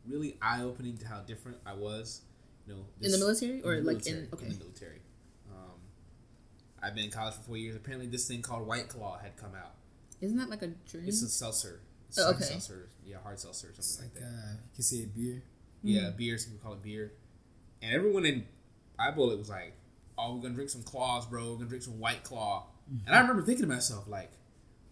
[0.08, 2.22] really eye opening to how different I was.
[2.68, 4.48] You know, In the military or, the like, in- military, okay.
[4.50, 5.02] the military.
[5.52, 5.80] Um,
[6.82, 7.76] I've been in college for four years.
[7.76, 9.76] Apparently, this thing called White Claw had come out.
[10.22, 11.08] Isn't that like a drink?
[11.08, 11.82] It's a seltzer.
[12.10, 12.44] It's Oh, okay.
[12.44, 14.38] Seltzer, yeah, hard seltzer or it's something like like that.
[14.38, 15.44] uh, you can say a beer.
[15.84, 16.38] Yeah, beer.
[16.38, 17.12] Some people call it beer.
[17.82, 18.46] And everyone in
[19.00, 19.74] IBOLC it was like,
[20.18, 21.52] "Oh, we're gonna drink some claws, bro.
[21.52, 23.22] We're gonna drink some White Claw." And I mm-hmm.
[23.22, 24.32] remember thinking to myself, like,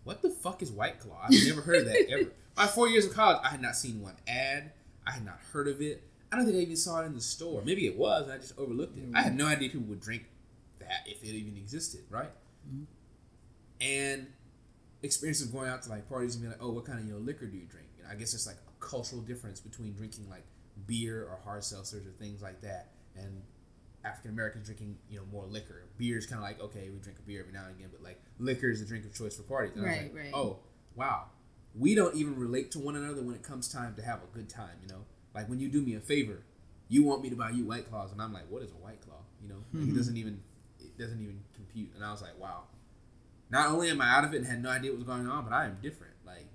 [0.03, 1.21] "What the fuck is White Claw?
[1.23, 4.01] I've never heard of that ever." My four years of college, I had not seen
[4.01, 4.71] one ad.
[5.05, 6.03] I had not heard of it.
[6.31, 7.61] I don't think I even saw it in the store.
[7.65, 9.03] Maybe it was, and I just overlooked it.
[9.13, 10.23] I had no idea people would drink
[10.79, 12.29] that if it even existed, right?
[12.67, 12.83] Mm-hmm.
[13.81, 14.27] And
[15.03, 17.13] experience of going out to like parties and being like, oh, what kind of you
[17.13, 17.87] know liquor do you drink?
[17.97, 20.45] You know, I guess it's like a cultural difference between drinking like
[20.87, 23.41] beer or hard seltzers or things like that, and
[24.03, 25.83] African Americans drinking you know more liquor.
[25.97, 28.03] Beer is kind of like okay, we drink a beer every now and again, but
[28.03, 29.75] like liquor is the drink of choice for parties.
[29.75, 30.31] And Right, like, right.
[30.33, 30.59] Oh,
[30.95, 31.25] wow,
[31.75, 34.49] we don't even relate to one another when it comes time to have a good
[34.49, 34.77] time.
[34.81, 35.01] You know,
[35.35, 36.43] like when you do me a favor,
[36.89, 39.01] you want me to buy you White Claws, and I'm like, what is a White
[39.01, 39.21] Claw?
[39.41, 39.97] You know, like, it mm-hmm.
[39.97, 40.41] doesn't even
[40.79, 41.89] it doesn't even compute.
[41.95, 42.63] And I was like, wow.
[43.49, 45.43] Not only am I out of it and had no idea what was going on,
[45.43, 46.13] but I am different.
[46.25, 46.45] Like,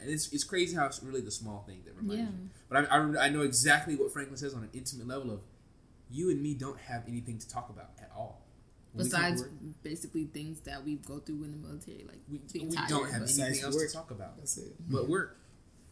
[0.00, 2.28] and it's it's crazy how it's really the small thing that reminds Yeah.
[2.28, 2.50] you.
[2.68, 5.40] But I, I I know exactly what Franklin says on an intimate level of
[6.10, 8.40] you and me don't have anything to talk about at all.
[8.92, 9.48] When we come to Besides,
[9.82, 13.10] basically things that we go through in the military, like we, being we tired, don't
[13.10, 13.88] have but- Besides anything else work.
[13.88, 14.36] to talk about.
[14.36, 14.74] That's it.
[14.88, 15.38] But work.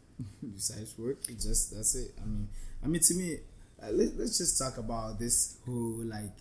[0.54, 2.12] Besides work, it just that's it.
[2.22, 2.48] I mean,
[2.84, 3.38] I mean to me,
[3.82, 6.36] uh, let, let's just talk about this whole like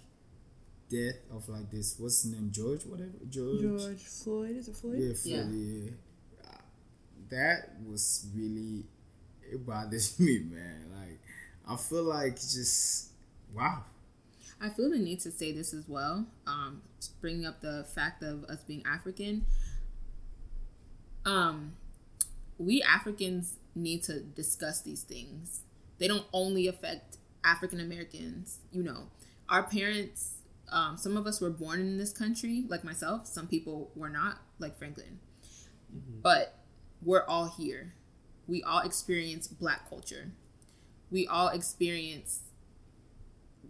[0.90, 1.96] death of like this.
[1.98, 2.52] What's his name?
[2.52, 3.12] George, whatever.
[3.30, 3.62] George.
[3.62, 4.98] George Floyd is it Floyd?
[5.00, 5.44] Yeah, Yeah.
[5.44, 6.48] Floyd, yeah.
[6.48, 6.58] Uh,
[7.30, 8.86] That was really
[9.52, 10.86] it bothers me, man.
[10.94, 11.20] Like
[11.68, 13.11] I feel like just
[13.56, 13.84] wow.
[14.62, 16.28] I feel the need to say this as well.
[16.46, 16.82] Um,
[17.20, 19.46] bringing up the fact of us being African.
[21.26, 21.74] um,
[22.58, 25.62] we Africans need to discuss these things.
[26.00, 28.60] They don't only affect African Americans.
[28.72, 29.08] You know,
[29.50, 30.36] our parents.
[30.72, 33.28] Um, some of us were born in this country, like myself.
[33.28, 35.20] Some people were not, like Franklin.
[36.24, 36.56] But
[37.04, 37.94] we're all here.
[38.48, 40.32] We all experience Black culture.
[41.10, 42.42] We all experience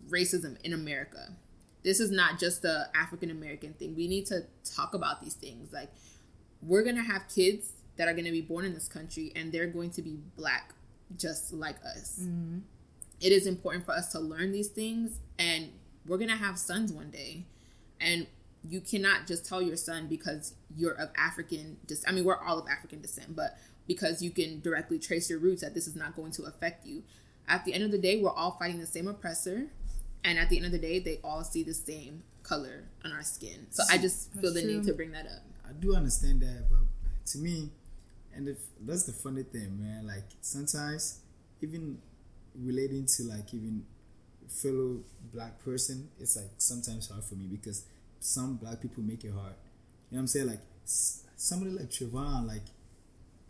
[0.10, 1.34] racism in America.
[1.84, 3.96] This is not just the African American thing.
[3.96, 5.74] We need to talk about these things.
[5.74, 5.90] Like,
[6.62, 9.90] we're gonna have kids that are gonna be born in this country, and they're going
[9.92, 10.74] to be black,
[11.18, 12.20] just like us.
[12.22, 12.60] Mm-hmm.
[13.20, 15.70] It is important for us to learn these things, and
[16.06, 17.46] we're gonna have sons one day,
[18.00, 18.28] and
[18.68, 21.78] you cannot just tell your son because you're of African.
[21.88, 25.40] Dis- I mean, we're all of African descent, but because you can directly trace your
[25.40, 27.04] roots, that this is not going to affect you.
[27.48, 29.68] At the end of the day, we're all fighting the same oppressor,
[30.24, 33.24] and at the end of the day, they all see the same color on our
[33.24, 33.68] skin.
[33.70, 35.44] So I just feel the That's need to bring that up.
[35.68, 36.80] I do understand that, but
[37.32, 37.70] to me,
[38.36, 40.08] and if, that's the funny thing, man.
[40.08, 41.20] Like sometimes,
[41.62, 41.98] even
[42.56, 43.86] relating to like even
[44.48, 45.00] fellow
[45.34, 47.84] black person, it's like sometimes hard for me because
[48.20, 49.54] some black people make it hard.
[50.10, 50.48] You know what I'm saying?
[50.48, 52.64] Like somebody like Trevon, like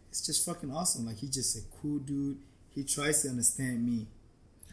[0.10, 1.06] it's just fucking awesome.
[1.06, 2.38] Like he's just a cool dude.
[2.70, 4.08] He tries to understand me.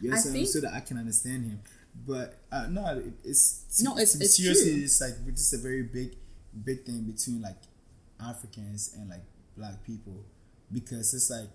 [0.01, 0.35] You I understand?
[0.35, 1.59] think- so that I can understand him.
[2.05, 4.83] But uh, no, it- it's No, it's- it's seriously, true.
[4.83, 6.15] it's like this is a very big,
[6.63, 7.57] big thing between like
[8.19, 9.23] Africans and like
[9.57, 10.23] black people
[10.71, 11.49] because it's like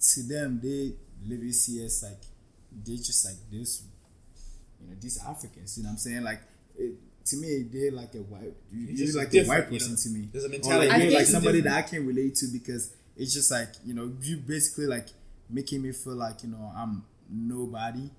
[0.00, 0.94] to them they
[1.26, 2.20] literally see us like
[2.84, 3.82] they just like this,
[4.80, 5.76] you know, these Africans.
[5.76, 6.22] You know what I'm saying?
[6.22, 6.40] Like
[6.78, 6.94] it,
[7.26, 9.92] to me, they're like a white, you- It's you're like a different, white you person
[9.92, 9.98] know?
[9.98, 10.28] to me.
[10.32, 11.76] There's a Or, mentality like, I you're like somebody different.
[11.76, 15.08] that I can relate to because it's just like you know you basically like
[15.50, 18.10] making me feel like you know I'm nobody.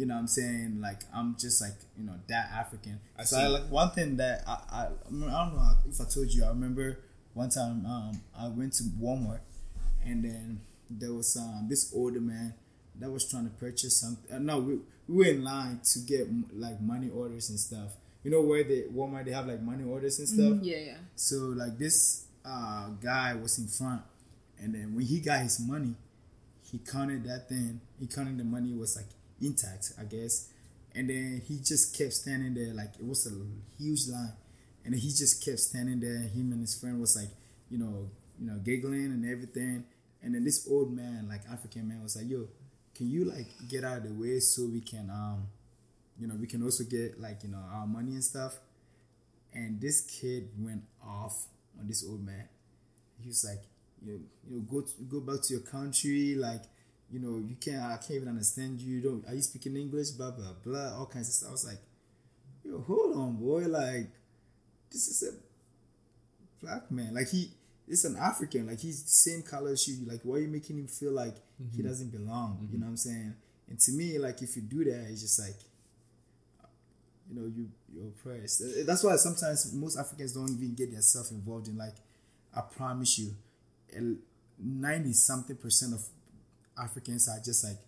[0.00, 0.78] You know what I'm saying?
[0.80, 3.00] Like I'm just like you know that African.
[3.18, 3.42] I so see.
[3.42, 6.42] I, like one thing that I, I I don't know if I told you.
[6.42, 7.00] I remember
[7.34, 9.40] one time um I went to Walmart
[10.02, 12.54] and then there was um this older man
[12.98, 14.34] that was trying to purchase something.
[14.34, 17.92] Uh, no, we, we were in line to get like money orders and stuff.
[18.24, 20.60] You know where the Walmart they have like money orders and stuff.
[20.62, 20.96] Yeah, yeah.
[21.14, 24.00] So like this uh, guy was in front,
[24.58, 25.94] and then when he got his money,
[26.62, 27.82] he counted that thing.
[27.98, 29.06] He counted the money was like
[29.40, 30.48] intact, I guess.
[30.94, 33.34] And then he just kept standing there like it was a
[33.82, 34.32] huge line,
[34.84, 36.18] and he just kept standing there.
[36.18, 37.30] Him and his friend was like,
[37.70, 39.84] you know, you know, giggling and everything.
[40.22, 42.48] And then this old man, like African man, was like, "Yo,
[42.94, 45.46] can you like get out of the way so we can, um,
[46.18, 48.58] you know, we can also get like you know our money and stuff."
[49.52, 51.46] and this kid went off
[51.78, 52.48] on this old man.
[53.20, 53.62] He was like,
[54.04, 56.34] you you know, go to, go back to your country.
[56.34, 56.62] Like,
[57.12, 57.82] you know, you can't.
[57.82, 58.96] I can't even understand you.
[58.96, 59.26] You don't.
[59.28, 60.10] Are you speaking English?
[60.10, 60.98] Blah blah blah.
[60.98, 61.48] All kinds of stuff.
[61.48, 61.80] I was like,
[62.64, 63.66] yo, hold on, boy.
[63.66, 64.10] Like,
[64.90, 67.14] this is a black man.
[67.14, 67.50] Like he.
[67.92, 70.06] It's an African, like he's the same color as you.
[70.06, 71.88] Like, why are you making him feel like he mm-hmm.
[71.88, 72.58] doesn't belong?
[72.60, 72.78] You mm-hmm.
[72.78, 73.34] know what I'm saying?
[73.68, 75.56] And to me, like, if you do that, it's just like,
[77.28, 78.62] you know you you're oppressed.
[78.62, 81.94] Uh, uh That's why sometimes most Africans don't even get themselves involved in like
[82.54, 83.34] I promise you,
[84.58, 86.04] ninety something percent of
[86.80, 87.78] Africans are just like,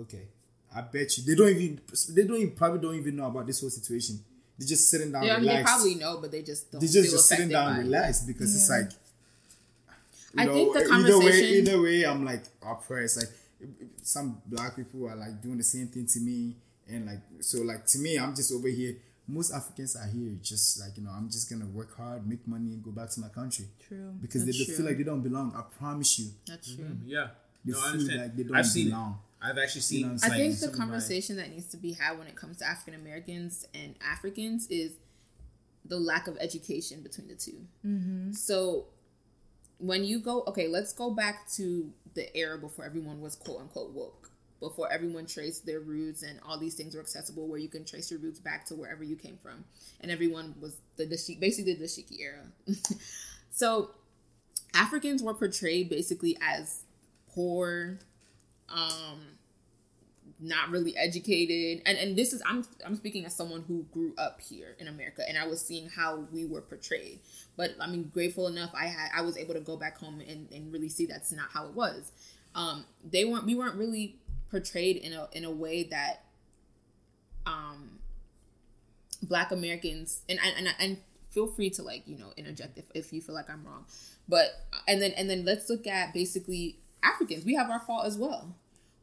[0.00, 0.28] okay,
[0.74, 1.80] I bet you they don't even
[2.14, 4.20] they don't even, probably don't even know about this whole situation.
[4.58, 6.80] They're just sitting down, Yeah, I mean, they probably know, but they just don't.
[6.80, 8.90] They're feel just, just sitting down, by relaxed because it's like.
[10.36, 13.16] I think the either conversation- way, either way, I'm like oppressed.
[13.16, 13.30] Like
[14.02, 16.54] some black people are like doing the same thing to me,
[16.88, 18.96] and like so, like to me, I'm just over here.
[19.26, 22.72] Most Africans are here, just like you know, I'm just gonna work hard, make money,
[22.74, 24.12] and go back to my country True.
[24.20, 24.74] because they, That's they true.
[24.76, 25.54] feel like they don't belong.
[25.56, 26.82] I promise you, That's mm-hmm.
[26.82, 26.96] true.
[27.06, 27.28] Yeah.
[27.64, 28.20] They No, I understand.
[28.20, 29.18] Like they don't I've seen belong.
[29.42, 29.46] it.
[29.46, 30.02] I've actually seen.
[30.02, 32.36] know I'm Like, think the of my- conversation that needs to be had when it
[32.36, 34.92] comes to African Americans and Africans is
[35.84, 37.52] the lack of education between the 2
[37.86, 38.32] Mm-hmm.
[38.32, 38.86] So
[39.78, 43.92] when you go, okay, let's go back to the era before everyone was quote unquote
[43.92, 47.82] woke, before everyone traced their roots and all these things were accessible, where you can
[47.86, 49.64] trace your roots back to wherever you came from,
[50.02, 52.42] and everyone was the Dashiki, basically the Dashiki era.
[53.50, 53.92] so
[54.74, 56.82] Africans were portrayed basically as
[57.34, 57.98] poor,
[58.68, 59.20] um,
[60.40, 61.82] not really educated.
[61.86, 65.22] And and this is i'm i'm speaking as someone who grew up here in america
[65.28, 67.20] and i was seeing how we were portrayed.
[67.56, 70.50] But i mean grateful enough i had i was able to go back home and,
[70.50, 72.12] and really see that's not how it was.
[72.54, 74.16] Um they weren't we weren't really
[74.50, 76.24] portrayed in a in a way that
[77.46, 77.98] um
[79.22, 80.98] black americans and and and, and
[81.30, 83.84] feel free to like you know interject if, if you feel like i'm wrong.
[84.28, 84.50] But
[84.86, 88.54] and then and then let's look at basically africans we have our fault as well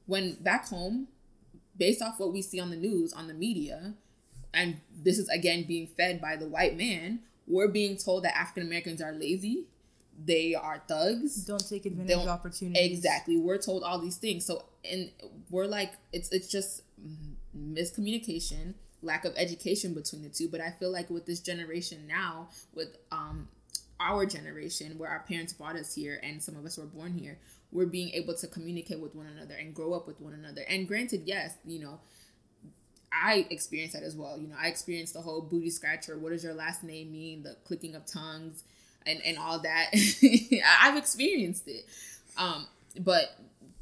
[0.06, 1.08] when back home
[1.78, 3.94] based off what we see on the news on the media
[4.54, 8.64] and this is again being fed by the white man we're being told that african
[8.64, 9.66] americans are lazy
[10.24, 11.46] they are thugs.
[11.46, 12.98] Don't take advantage Don't- of opportunities.
[12.98, 13.38] Exactly.
[13.38, 14.46] We're told all these things.
[14.46, 15.12] So and
[15.50, 16.82] we're like it's it's just
[17.56, 20.48] miscommunication, lack of education between the two.
[20.50, 23.48] But I feel like with this generation now, with um
[24.00, 27.40] our generation where our parents brought us here and some of us were born here,
[27.72, 30.62] we're being able to communicate with one another and grow up with one another.
[30.70, 32.00] And granted, yes, you know,
[33.12, 34.38] I experienced that as well.
[34.40, 36.18] You know, I experienced the whole booty scratcher.
[36.18, 37.44] What does your last name mean?
[37.44, 38.64] The clicking of tongues
[39.06, 39.92] and and all that.
[40.82, 41.86] I've experienced it.
[42.38, 42.68] Um,
[43.00, 43.38] but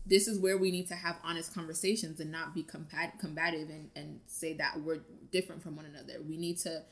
[0.06, 3.90] this is where we need to have honest conversations and not be combat- combative and,
[3.96, 5.00] and say that we're
[5.32, 6.22] different from one another.
[6.28, 6.84] We need to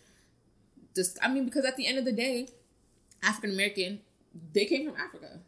[0.95, 2.49] just, I mean, because at the end of the day,
[3.21, 3.99] African American,
[4.53, 5.39] they came from Africa.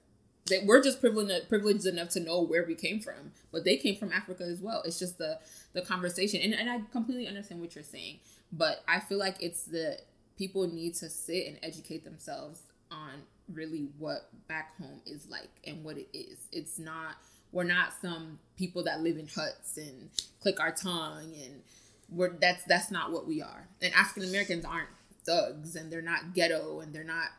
[0.63, 4.11] We're just privileged privileged enough to know where we came from, but they came from
[4.11, 4.83] Africa as well.
[4.85, 5.39] It's just the
[5.73, 8.19] the conversation, and, and I completely understand what you're saying,
[8.51, 9.97] but I feel like it's the
[10.37, 15.83] people need to sit and educate themselves on really what back home is like and
[15.83, 16.37] what it is.
[16.51, 17.15] It's not
[17.51, 20.09] we're not some people that live in huts and
[20.41, 21.61] click our tongue and
[22.09, 23.67] we're that's that's not what we are.
[23.81, 24.89] And African Americans aren't
[25.25, 27.29] thugs and they're not ghetto and they're not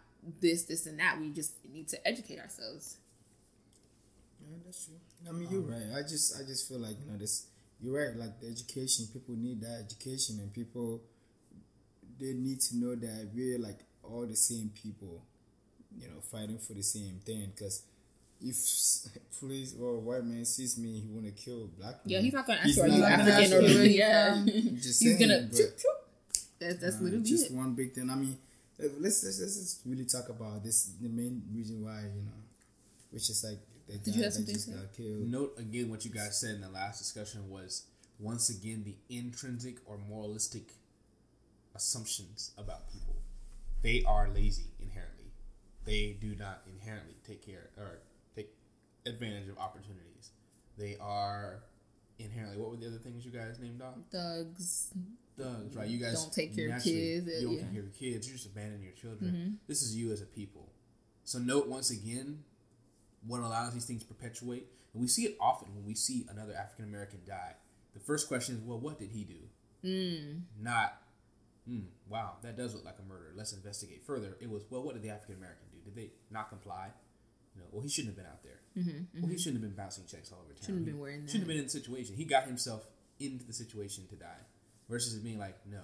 [0.40, 1.18] this this and that.
[1.20, 2.96] We just need to educate ourselves.
[4.48, 4.94] Yeah, that's true.
[5.28, 5.96] I mean, you're right.
[5.98, 7.46] I just, I just feel like you know this.
[7.82, 8.16] You're right.
[8.16, 11.00] Like the education, people need that education, and people
[12.18, 15.22] they need to know that we're like all the same people,
[15.98, 17.52] you know, fighting for the same thing.
[17.54, 17.82] Because
[18.40, 18.56] if
[19.40, 21.96] police or white man sees me, he wanna kill black.
[22.06, 22.24] Yeah, man.
[22.24, 23.80] he's not gonna ask you not you African ask or you.
[23.82, 24.32] yeah.
[24.36, 25.58] Um, just He's saying, gonna but-
[26.58, 27.52] that's that's uh, literally just it.
[27.52, 28.08] one big thing.
[28.08, 28.38] I mean,
[28.78, 30.92] let's, let's let's really talk about this.
[31.00, 32.38] The main reason why you know,
[33.10, 33.58] which is like
[33.88, 34.72] the Did guy you have that just to say?
[34.72, 35.28] got killed.
[35.30, 37.84] Note again what you guys said in the last discussion was
[38.18, 40.72] once again the intrinsic or moralistic
[41.74, 43.14] assumptions about people.
[43.82, 45.26] They are lazy inherently.
[45.84, 47.98] They do not inherently take care or
[48.34, 48.50] take
[49.04, 50.30] advantage of opportunities.
[50.78, 51.60] They are
[52.18, 52.58] inherently.
[52.58, 53.94] What were the other things you guys named off?
[54.10, 54.92] Thugs.
[55.38, 55.88] Thugs, right?
[55.88, 57.60] You guys Don't take care of kids, You don't yeah.
[57.62, 58.26] take care of your kids.
[58.26, 59.30] You just abandon your children.
[59.32, 59.50] Mm-hmm.
[59.68, 60.68] This is you as a people.
[61.24, 62.44] So note once again
[63.26, 66.54] what allows these things to perpetuate, and we see it often when we see another
[66.54, 67.54] African American die.
[67.94, 69.88] The first question is, well, what did he do?
[69.88, 70.42] Mm.
[70.60, 71.00] Not,
[71.66, 73.32] hmm, wow, that does look like a murder.
[73.34, 74.36] Let's investigate further.
[74.40, 75.78] It was, well, what did the African American do?
[75.84, 76.88] Did they not comply?
[77.54, 78.60] You know, well, he shouldn't have been out there.
[79.20, 80.56] Well, he shouldn't have been bouncing checks all over town.
[80.56, 82.14] Mm-hmm, Shouldn't have been wearing Shouldn't have been in the situation.
[82.14, 82.84] He got himself
[83.18, 84.44] into the situation to die,
[84.88, 85.82] versus it being like, no,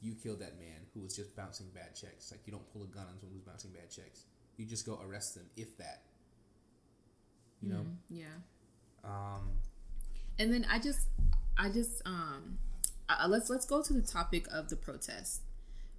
[0.00, 2.30] you killed that man who was just bouncing bad checks.
[2.30, 4.24] Like you don't pull a gun on someone who's bouncing bad checks.
[4.56, 6.02] You just go arrest them, if that.
[7.60, 7.86] You know.
[8.10, 8.26] Yeah.
[9.04, 9.60] Um,
[10.38, 11.08] And then I just,
[11.58, 12.58] I just, um,
[13.08, 15.42] uh, let's let's go to the topic of the protest.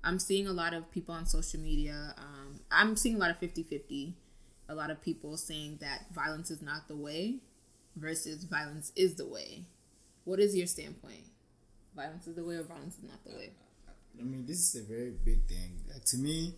[0.04, 2.14] I'm seeing a lot of people on social media.
[2.18, 4.14] Um, I'm seeing a lot of 50-50.
[4.70, 7.38] A lot of people saying that violence is not the way,
[7.96, 9.66] versus violence is the way.
[10.26, 11.26] What is your standpoint?
[11.98, 13.50] Violence is the way, or violence is not the way?
[14.20, 15.80] I mean, this is a very big thing.
[15.92, 16.54] Like, to me,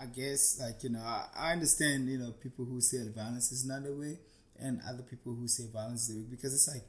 [0.00, 3.66] I guess, like, you know, I, I understand, you know, people who say violence is
[3.66, 4.18] not the way
[4.60, 6.84] and other people who say violence is the way because it's like,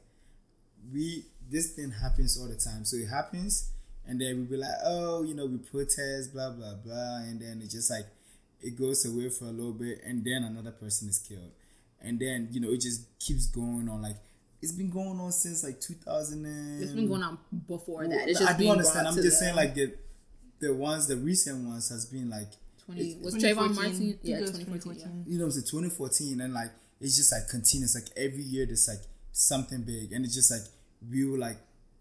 [0.92, 2.84] we, this thing happens all the time.
[2.84, 3.72] So it happens
[4.06, 7.18] and then we be like, oh, you know, we protest, blah, blah, blah.
[7.18, 8.06] And then it just like,
[8.60, 11.50] it goes away for a little bit and then another person is killed.
[12.00, 14.02] And then, you know, it just keeps going on.
[14.02, 14.18] Like,
[14.60, 16.82] it's been going on since like 2000 and...
[16.82, 18.28] It's been going on before Well, that.
[18.28, 19.06] It's just I do being understand.
[19.08, 19.94] I'm just the saying, like the
[20.60, 22.48] the ones, the recent ones, has been like
[22.86, 23.40] 20, was 2014.
[23.40, 24.18] Trayvon Martin?
[24.22, 24.96] Yeah, It 2014.
[24.98, 25.32] Yeah.
[25.32, 27.94] you know, it's 2014, and like it's just like continuous.
[27.94, 30.62] Like every year, there's like something big, and it's just like
[31.08, 31.58] we will like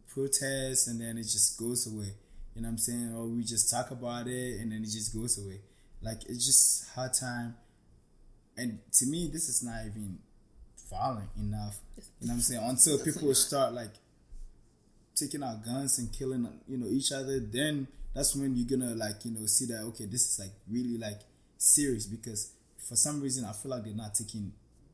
[0.07, 2.13] protest, and then it just goes away.
[2.55, 3.13] You know what I'm saying?
[3.15, 5.61] Or we just talk about it, and then it just goes away.
[6.01, 7.55] Like it's just hard time.
[8.55, 10.17] And to me, this is not even
[10.89, 11.77] violent enough.
[12.19, 12.61] You know what I'm saying?
[12.63, 13.91] Until people start like
[15.15, 19.25] taking out guns and killing you know each other then that's when you're gonna like
[19.25, 21.19] you know see that okay this is like really like
[21.57, 24.51] serious because for some reason i feel like they're not taking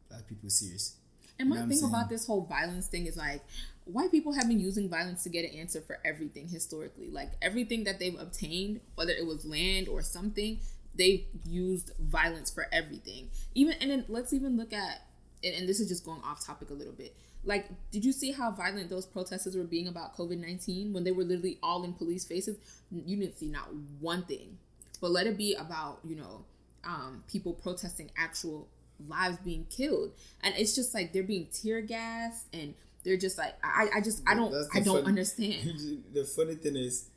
[0.10, 0.96] black people serious
[1.40, 3.42] And my You know thing about this whole violence thing is like
[3.86, 7.10] white people have been using violence to get an answer for everything historically.
[7.10, 10.60] Like everything that they've obtained, whether it was land or something,
[10.96, 13.30] they've used violence for everything.
[13.56, 15.02] Even and then let's even look at
[15.44, 17.16] and, and this is just going off topic a little bit.
[17.46, 21.12] Like, did you see how violent those protesters were being about COVID nineteen when they
[21.12, 22.58] were literally all in police faces?
[22.92, 23.70] You didn't see not
[24.00, 24.58] one thing.
[25.02, 26.46] But let it be about, you know,
[26.86, 28.68] um, people protesting actual
[29.08, 30.12] lives being killed
[30.44, 32.74] and it's just like they're being tear gassed and
[33.04, 36.76] they're just like i i just i don't i don't funny- understand the funny thing
[36.76, 37.10] is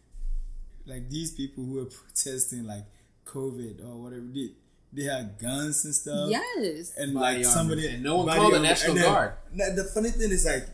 [0.86, 2.84] like these people who are protesting like
[3.24, 4.50] covid or whatever they,
[4.92, 6.30] they had guns and stuff.
[6.30, 6.94] Yes.
[6.96, 7.56] and Body like armor.
[7.56, 8.60] somebody And no one body called the.
[8.60, 9.32] National then- Guard.
[9.52, 10.66] Now, the funny thing is like,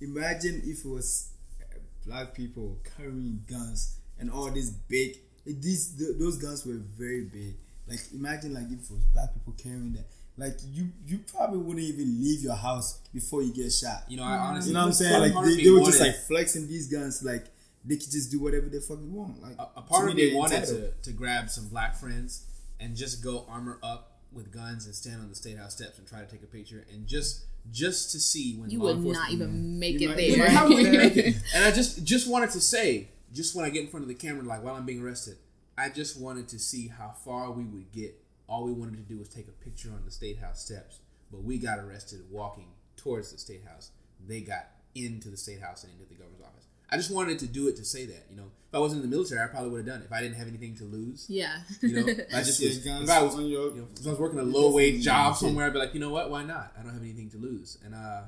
[0.00, 1.30] imagine if it was
[1.60, 5.16] uh, black people carrying guns and all these big.
[5.46, 7.54] These th- those guns were very big.
[7.88, 10.04] Like imagine like if it was black people carrying that.
[10.36, 14.04] Like you, you probably wouldn't even leave your house before you get shot.
[14.08, 15.34] You know, I honestly, You know what I'm saying?
[15.34, 17.46] Like they, they were just like flexing these guns, like
[17.84, 19.42] they could just do whatever they fucking want.
[19.42, 22.46] Like a, a part of me they're wanted to, to grab some black friends
[22.80, 26.06] and just go armor up with guns and stand on the state house steps and
[26.06, 29.78] try to take a picture and just just to see when you would not even
[29.78, 30.20] make it there.
[30.20, 33.64] you Yeah, might- how would they and I just just wanted to say, just when
[33.64, 35.36] I get in front of the camera, like while I'm being arrested,
[35.76, 38.14] I just wanted to see how far we would get.
[38.48, 40.98] All we wanted to do was take a picture on the state house steps,
[41.30, 42.66] but we got arrested walking
[42.96, 43.90] towards the state house.
[44.26, 46.66] They got into the state house and into the governor's office.
[46.90, 48.26] I just wanted to do it to say that.
[48.30, 50.06] You know, if I wasn't in the military, I probably would have done it.
[50.06, 51.58] If I didn't have anything to lose, yeah.
[51.80, 54.06] you know, if I just was, guns if I was, on your- you know, if
[54.06, 56.42] I was working a low wage job somewhere, I'd be like, you know what, why
[56.44, 56.72] not?
[56.78, 58.22] I don't have anything to lose, and uh,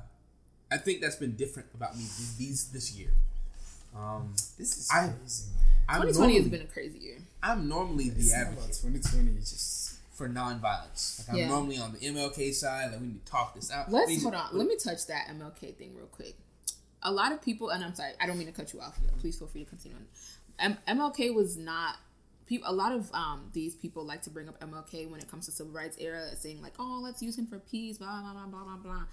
[0.71, 3.09] I think that's been different about me these, these this year.
[3.95, 5.63] Um, This is I- crazy, man.
[5.89, 7.17] I'm 2020 normally, has been a crazy year.
[7.43, 9.31] I'm normally It's the not about advocate 2020.
[9.37, 11.19] It's just for nonviolence.
[11.19, 11.47] Like I'm Yeah.
[11.49, 12.91] normally on the MLK side.
[12.91, 13.91] Like we need to talk this out.
[13.91, 14.57] Let's hold to- on.
[14.57, 16.35] Let me touch that MLK thing real quick.
[17.03, 18.99] A lot of people, and I'm sorry, I don't mean to cut you off.
[19.19, 19.97] Please feel free to continue.
[19.97, 20.77] On.
[20.87, 21.97] M- MLK was not.
[22.65, 25.51] A lot of um, these people like to bring up MLK when it comes to
[25.51, 28.63] civil rights era, saying like, "Oh, let's use him for peace." Blah blah blah blah
[28.63, 29.03] blah blah.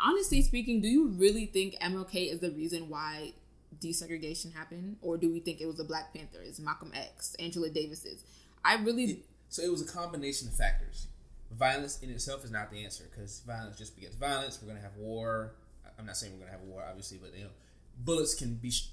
[0.00, 3.32] Honestly speaking, do you really think MLK is the reason why
[3.80, 8.24] desegregation happened, or do we think it was the Black Panthers, Malcolm X, Angela Davis's?
[8.64, 11.06] I really So it was a combination of factors.
[11.52, 14.58] Violence in itself is not the answer because violence just begets violence.
[14.60, 15.52] We're gonna have war.
[15.98, 17.50] I'm not saying we're gonna have a war, obviously, but you know,
[17.98, 18.88] bullets can be sh-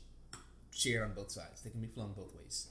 [0.72, 1.62] shared on both sides.
[1.62, 2.68] They can be flung both ways.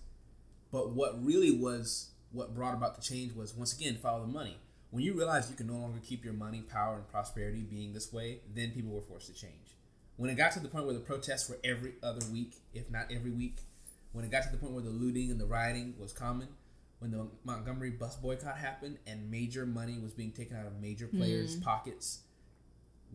[0.72, 4.56] But what really was what brought about the change was once again follow the money.
[4.90, 8.12] When you realize you can no longer keep your money, power, and prosperity being this
[8.12, 9.76] way, then people were forced to change.
[10.16, 13.06] When it got to the point where the protests were every other week, if not
[13.10, 13.58] every week,
[14.12, 16.48] when it got to the point where the looting and the rioting was common,
[16.98, 21.06] when the Montgomery bus boycott happened and major money was being taken out of major
[21.06, 21.64] players' mm-hmm.
[21.64, 22.20] pockets,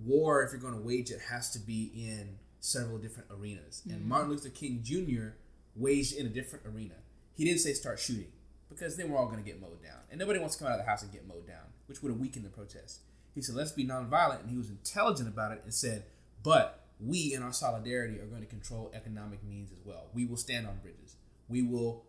[0.03, 3.81] war, if you're going to wage it, has to be in several different arenas.
[3.85, 4.09] And mm-hmm.
[4.09, 5.35] Martin Luther King Jr.
[5.75, 6.95] waged in a different arena.
[7.35, 8.31] He didn't say start shooting
[8.69, 9.99] because then we're all going to get mowed down.
[10.09, 12.11] And nobody wants to come out of the house and get mowed down, which would
[12.11, 12.99] have weakened the protest.
[13.33, 14.41] He said, let's be nonviolent.
[14.41, 16.05] And he was intelligent about it and said,
[16.43, 20.07] but we in our solidarity are going to control economic means as well.
[20.13, 21.17] We will stand on bridges.
[21.49, 22.05] We will,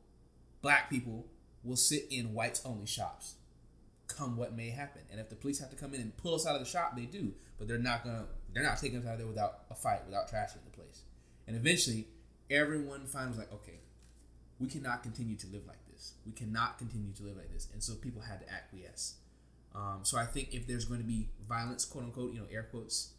[0.62, 1.26] black people
[1.64, 3.34] will sit in whites only shops
[4.08, 5.02] come what may happen.
[5.10, 6.96] And if the police have to come in and pull us out of the shop,
[6.96, 7.32] they do.
[7.58, 10.30] But they're not gonna they're not taking us out of there without a fight, without
[10.30, 11.02] trashing the place.
[11.46, 12.08] And eventually
[12.50, 13.80] everyone finds like, okay,
[14.58, 16.14] we cannot continue to live like this.
[16.24, 17.68] We cannot continue to live like this.
[17.72, 19.16] And so people had to acquiesce.
[19.74, 22.62] Um, so I think if there's going to be violence, quote unquote, you know, air
[22.70, 23.12] quotes,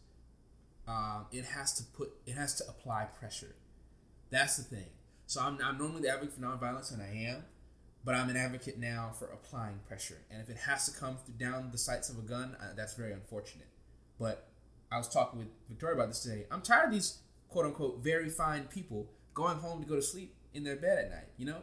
[0.88, 3.54] um, it has to put it has to apply pressure.
[4.30, 4.86] That's the thing.
[5.26, 7.44] So I'm, I'm normally the advocate for nonviolence, and I am,
[8.04, 10.18] but I'm an advocate now for applying pressure.
[10.30, 12.94] And if it has to come through down the sights of a gun, uh, that's
[12.94, 13.66] very unfortunate.
[14.18, 14.48] But
[14.90, 16.46] I was talking with Victoria about this today.
[16.50, 17.18] I'm tired of these
[17.48, 21.10] quote unquote very fine people going home to go to sleep in their bed at
[21.10, 21.28] night.
[21.36, 21.58] You know,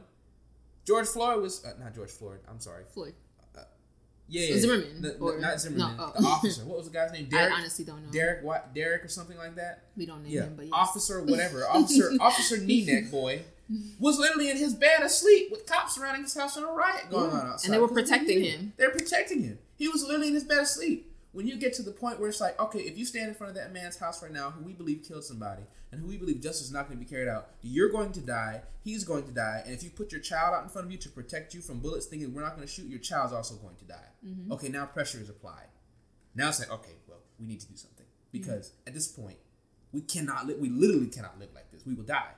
[0.86, 2.40] George Floyd was uh, not George Floyd.
[2.50, 2.84] I'm sorry.
[2.94, 3.14] Floyd.
[4.28, 5.98] Yeah, yeah, Zimmerman, the- the- or- not Zimmerman.
[5.98, 6.20] no, oh.
[6.20, 6.66] The officer.
[6.66, 7.28] What was the guy's name?
[7.30, 7.54] Derek.
[7.54, 8.12] I honestly don't know.
[8.12, 8.74] Derek what?
[8.74, 9.84] Derek or something like that.
[9.96, 10.74] We don't name Yeah, him, but yes.
[10.74, 13.44] officer, whatever, officer, officer knee neck boy
[14.00, 17.32] was literally in his bed asleep with cops surrounding his house and a riot going
[17.32, 17.40] Yeah.
[17.40, 17.66] on outside.
[17.68, 18.74] And they were protecting him.
[18.78, 19.60] They're protecting him.
[19.76, 21.12] He was literally in his bed asleep.
[21.32, 23.50] When you get to the point where it's like, okay, if you stand in front
[23.50, 26.40] of that man's house right now, who we believe killed somebody, and who we believe
[26.42, 28.62] justice is not going to be carried out, you're going to die.
[28.86, 29.62] He's going to die.
[29.66, 31.80] And if you put your child out in front of you to protect you from
[31.80, 34.08] bullets, thinking we're not going to shoot, your child's also going to die.
[34.26, 34.52] Mm-hmm.
[34.54, 35.68] Okay, now pressure is applied.
[36.36, 39.38] Now it's like, okay, well, we need to do something because at this point,
[39.92, 40.60] we cannot live.
[40.60, 41.86] We literally cannot live like this.
[41.86, 42.32] We will die.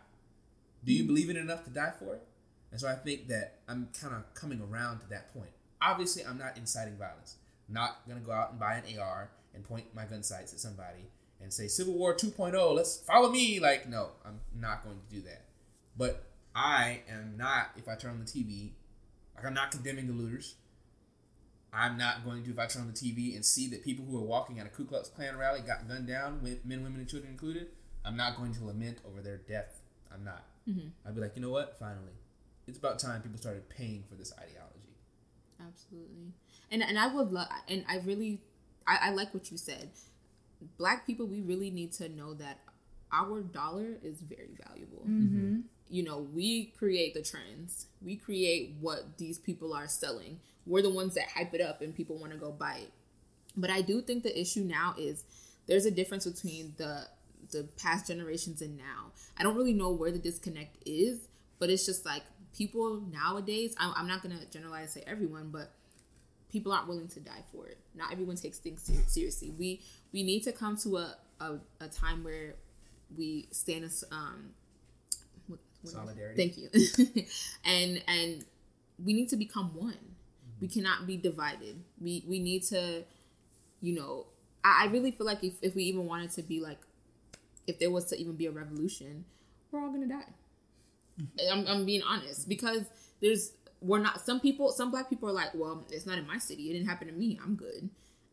[0.87, 2.23] Do you believe in it enough to die for it?
[2.71, 5.51] And so I think that I'm kind of coming around to that point.
[5.81, 7.35] Obviously, I'm not inciting violence.
[7.69, 11.11] Not gonna go out and buy an AR and point my gun sights at somebody
[11.41, 12.73] and say Civil War 2.0.
[12.73, 13.59] Let's follow me.
[13.59, 15.43] Like, no, I'm not going to do that.
[15.97, 16.23] But
[16.55, 17.71] I am not.
[17.75, 18.71] If I turn on the TV,
[19.35, 20.55] like I'm not condemning the looters.
[21.73, 24.17] I'm not going to if I turn on the TV and see that people who
[24.17, 27.09] are walking at a Ku Klux Klan rally got gunned down, with men, women, and
[27.09, 27.67] children included.
[28.05, 29.81] I'm not going to lament over their death.
[30.11, 30.43] I'm not.
[30.69, 30.87] Mm-hmm.
[31.07, 31.77] I'd be like, you know what?
[31.79, 32.13] Finally,
[32.67, 34.95] it's about time people started paying for this ideology.
[35.65, 36.33] Absolutely.
[36.71, 38.41] And and I would love and I really
[38.85, 39.89] I, I like what you said.
[40.77, 42.59] Black people, we really need to know that
[43.11, 45.03] our dollar is very valuable.
[45.03, 45.37] Mm-hmm.
[45.37, 45.59] Mm-hmm.
[45.89, 47.87] you know, we create the trends.
[48.01, 50.39] We create what these people are selling.
[50.65, 52.91] We're the ones that hype it up and people want to go buy it.
[53.55, 55.23] But I do think the issue now is
[55.67, 57.07] there's a difference between the
[57.51, 59.11] the past generations and now.
[59.37, 61.27] I don't really know where the disconnect is,
[61.59, 62.23] but it's just like
[62.55, 63.75] people nowadays.
[63.79, 65.71] I'm, I'm not gonna generalize and say everyone, but
[66.51, 67.77] people aren't willing to die for it.
[67.95, 69.51] Not everyone takes things seriously.
[69.57, 69.81] We
[70.13, 72.55] we need to come to a a, a time where
[73.17, 74.51] we stand as um
[75.47, 75.97] what- what is it?
[75.97, 76.37] Solidarity.
[76.37, 76.57] Thank
[77.17, 77.25] you.
[77.65, 78.45] and and
[79.03, 79.97] we need to become one.
[80.59, 81.83] We cannot be divided.
[82.01, 83.03] We we need to,
[83.81, 84.27] you know,
[84.63, 86.79] I, I really feel like if, if we even wanted to be like
[87.67, 89.25] if there was to even be a revolution,
[89.71, 90.33] we're all gonna die.
[91.51, 92.85] I'm, I'm being honest because
[93.21, 93.51] there's
[93.81, 96.69] we're not some people some black people are like well it's not in my city
[96.69, 97.89] it didn't happen to me i'm good.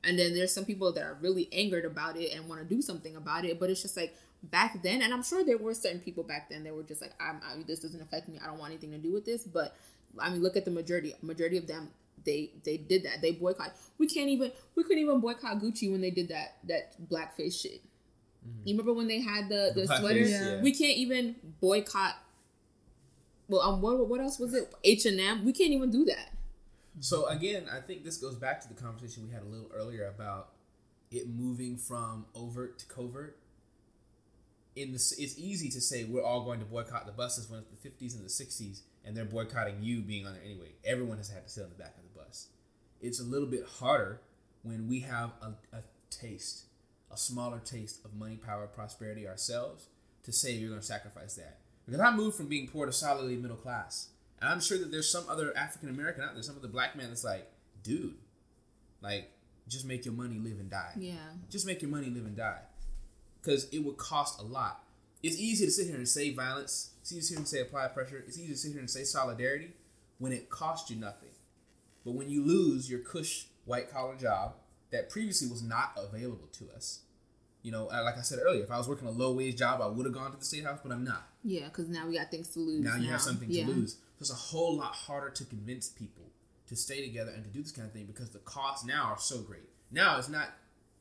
[0.07, 2.82] And then there's some people that are really angered about it and want to do
[2.82, 6.01] something about it but it's just like back then and i'm sure there were certain
[6.01, 8.59] people back then that were just like I'm, I, this doesn't affect me i don't
[8.59, 9.74] want anything to do with this but
[10.18, 11.89] i mean look at the majority majority of them
[12.24, 13.74] they they did that they boycott.
[13.99, 17.82] We can't even we couldn't even boycott gucci when they did that that blackface shit
[18.64, 20.61] you remember when they had the the, The sweaters yeah.
[20.61, 22.16] we can't even boycott
[23.49, 24.72] well, um, what what else was it?
[24.82, 25.45] H and M.
[25.45, 26.30] We can't even do that.
[27.01, 30.07] So again, I think this goes back to the conversation we had a little earlier
[30.07, 30.51] about
[31.11, 33.38] it moving from overt to covert.
[34.76, 37.70] In the, it's easy to say we're all going to boycott the buses when it's
[37.70, 40.72] the fifties and the sixties, and they're boycotting you being on there anyway.
[40.84, 42.49] Everyone has had to sit on the back of the bus.
[43.01, 44.20] It's a little bit harder
[44.62, 46.64] when we have a, a taste,
[47.14, 49.86] a smaller taste of money, power, prosperity ourselves
[50.24, 51.58] to say you're going to sacrifice that.
[51.86, 54.08] Because I moved from being poor to solidly middle class.
[54.40, 57.08] And I'm sure that there's some other African American out there, some other black man
[57.08, 57.50] that's like,
[57.82, 58.16] dude,
[59.00, 59.30] like,
[59.68, 60.92] just make your money live and die.
[60.96, 61.14] Yeah.
[61.50, 62.60] Just make your money live and die.
[63.40, 64.82] Because it would cost a lot.
[65.22, 66.90] It's easy to sit here and say violence.
[67.00, 68.22] It's easy to sit here and say apply pressure.
[68.26, 69.72] It's easy to sit here and say solidarity
[70.18, 71.30] when it costs you nothing.
[72.04, 74.54] But when you lose your cush white collar job
[74.90, 77.00] that previously was not available to us,
[77.64, 79.80] you know, uh, like I said earlier, if I was working a low wage job,
[79.80, 81.26] I would have gone to the state house, but I'm not.
[81.42, 82.84] Yeah, because now we got things to lose.
[82.84, 83.64] Now you have something Yeah.
[83.64, 83.94] to lose.
[83.94, 86.30] So it's a whole lot harder to convince people
[86.68, 89.18] to stay together and to do this kind of thing because the costs now are
[89.18, 89.68] so great.
[89.90, 90.50] Now it's not.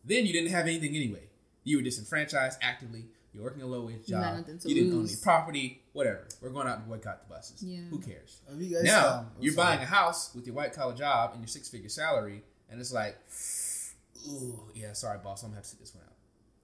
[0.06, 1.30] Then you didn't have anything anyway.
[1.66, 3.06] You were disenfranchised actively.
[3.34, 4.38] You're working a low wage job.
[4.38, 5.82] nothing to You didn't own any property.
[5.94, 6.28] Whatever.
[6.42, 7.62] We're going out to boycott the buses.
[7.64, 7.80] Yeah.
[7.90, 8.40] Who cares?
[8.56, 9.68] You guys, now um, you're sorry.
[9.68, 12.94] buying a house with your white collar job and your six figure salary, and it's
[12.94, 13.18] like,
[14.30, 16.03] ooh, yeah, sorry, boss, I'm gonna have to sit this one out.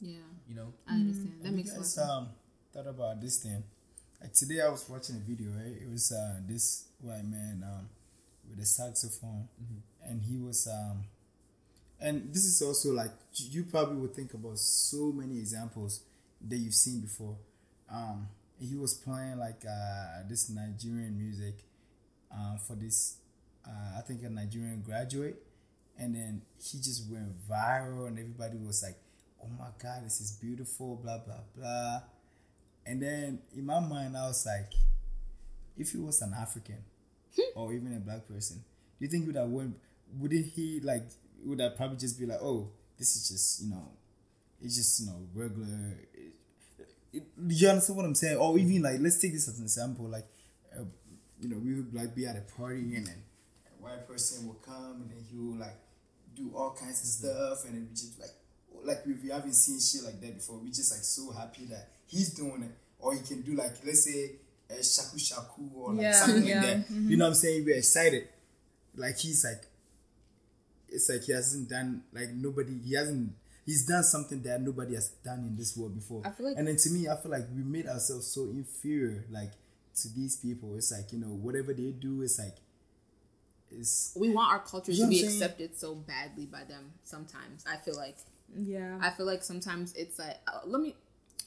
[0.01, 0.73] Yeah, You know?
[0.87, 1.33] I understand.
[1.41, 1.95] That Have makes sense.
[1.95, 2.29] guys um
[2.73, 3.63] thought about this thing?
[4.21, 5.51] Like today, I was watching a video.
[5.51, 7.89] Right, it was uh this white man um
[8.49, 9.47] with a saxophone,
[10.03, 11.03] and he was um,
[11.99, 16.01] and this is also like you you probably would think about so many examples
[16.47, 17.35] that you've seen before.
[17.91, 18.27] Um,
[18.59, 21.63] he was playing like uh this Nigerian music,
[22.33, 23.17] uh, for this
[23.67, 25.41] uh I think a Nigerian graduate,
[25.97, 28.95] and then he just went viral, and everybody was like,
[29.43, 32.01] "Oh my God, this is beautiful," blah blah blah.
[32.85, 34.71] And then in my mind, I was like,
[35.77, 36.83] if he was an African
[37.55, 38.63] or even a black person,
[38.99, 39.75] do you think would have went?
[40.17, 41.03] Wouldn't he like?
[41.45, 43.91] Would that probably just be like, oh, this is just you know,
[44.61, 45.97] it's just you know regular.
[46.13, 46.33] It,
[47.11, 48.37] it, do you understand what I'm saying?
[48.37, 50.05] Or even like, let's take this as an example.
[50.05, 50.27] Like,
[50.77, 50.83] uh,
[51.39, 53.23] you know, we would like be at a party and then
[53.67, 55.77] a white person will come and then he will like
[56.35, 58.29] do all kinds of stuff and then we just like
[58.83, 60.57] like we, we haven't seen shit like that before.
[60.57, 64.03] We just like so happy that he's doing it, or he can do like let's
[64.05, 64.31] say
[64.69, 66.77] a shaku shaku or like Yeah, something yeah, like that.
[66.89, 67.17] You mm-hmm.
[67.17, 67.65] know what I'm saying?
[67.65, 68.27] We're excited.
[68.95, 69.63] Like he's like,
[70.89, 72.77] it's like he hasn't done like nobody.
[72.85, 73.31] He hasn't.
[73.65, 76.23] He's done something that nobody has done in this world before.
[76.25, 79.25] I feel like- and then to me, I feel like we made ourselves so inferior,
[79.29, 79.51] like
[80.01, 80.75] to these people.
[80.75, 82.55] It's like you know whatever they do, it's like,
[83.71, 86.93] it's we want our culture You know to be accepted so badly by them.
[87.03, 88.17] Sometimes I feel like
[88.55, 88.97] Yeah.
[89.01, 90.95] I feel like sometimes it's like uh, let me.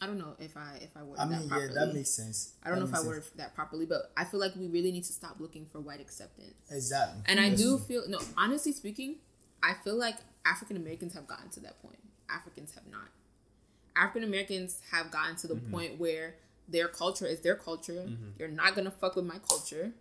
[0.01, 2.55] I don't know if I if I worded I mean, that yeah, that makes sense.
[2.65, 4.91] I don't know if I makes worded that properly, but I feel like we really
[4.91, 6.55] need to stop looking for white acceptance.
[6.71, 7.23] exactly.
[7.27, 9.17] And I do feel no, honestly speaking,
[9.63, 11.99] I feel like African Americans have gotten to that point.
[12.29, 13.09] Africans have not.
[13.95, 16.35] African Americans have gotten to the point where
[16.69, 18.09] their culture is their culture.
[18.39, 19.93] You're not gonna fuck with my culture.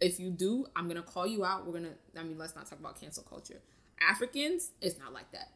[0.00, 1.66] If you do, I'm gonna call you out.
[1.66, 3.60] We're gonna I mean, let's not talk about cancel culture.
[4.00, 5.50] Africans, it's not like that.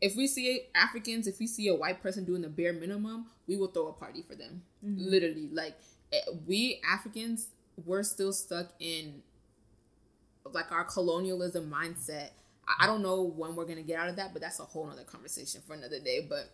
[0.00, 3.56] If we see Africans, if we see a white person doing the bare minimum, we
[3.56, 4.62] will throw a party for them.
[4.82, 5.74] Literally, like
[6.12, 7.48] eh, we Africans,
[7.84, 9.22] we're still stuck in
[10.52, 12.30] like our colonialism mindset.
[12.80, 15.04] I, don't know when we're gonna get out of that, but that's a whole nother
[15.04, 16.26] conversation for another day.
[16.28, 16.50] But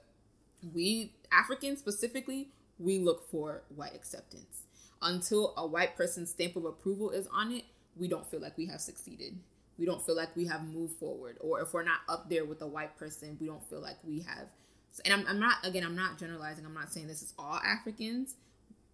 [0.73, 4.65] we Africans specifically, we look for white acceptance.
[5.05, 7.65] until a white person's stamp of approval is on it,
[7.97, 9.37] we don't feel like we have succeeded.
[9.79, 11.39] We don't feel like we have moved forward.
[11.41, 14.21] Or if we're not up there with a white person, we don't feel like we
[14.21, 14.49] have.
[15.05, 16.67] And I'm, I'm not, again, I'm not generalizing.
[16.67, 18.37] I'm not saying this is all Africans.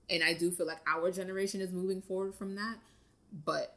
[0.09, 2.77] And I do feel like our generation is moving forward from that.
[3.45, 3.77] But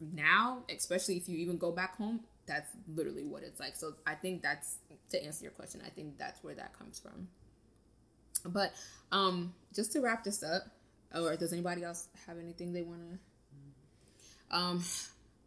[0.00, 3.76] now, especially if you even go back home, that's literally what it's like.
[3.76, 4.78] So I think that's
[5.10, 5.82] to answer your question.
[5.84, 7.28] I think that's where that comes from.
[8.44, 8.72] But
[9.12, 10.62] um, just to wrap this up,
[11.14, 14.56] or does anybody else have anything they want to?
[14.56, 14.84] Um,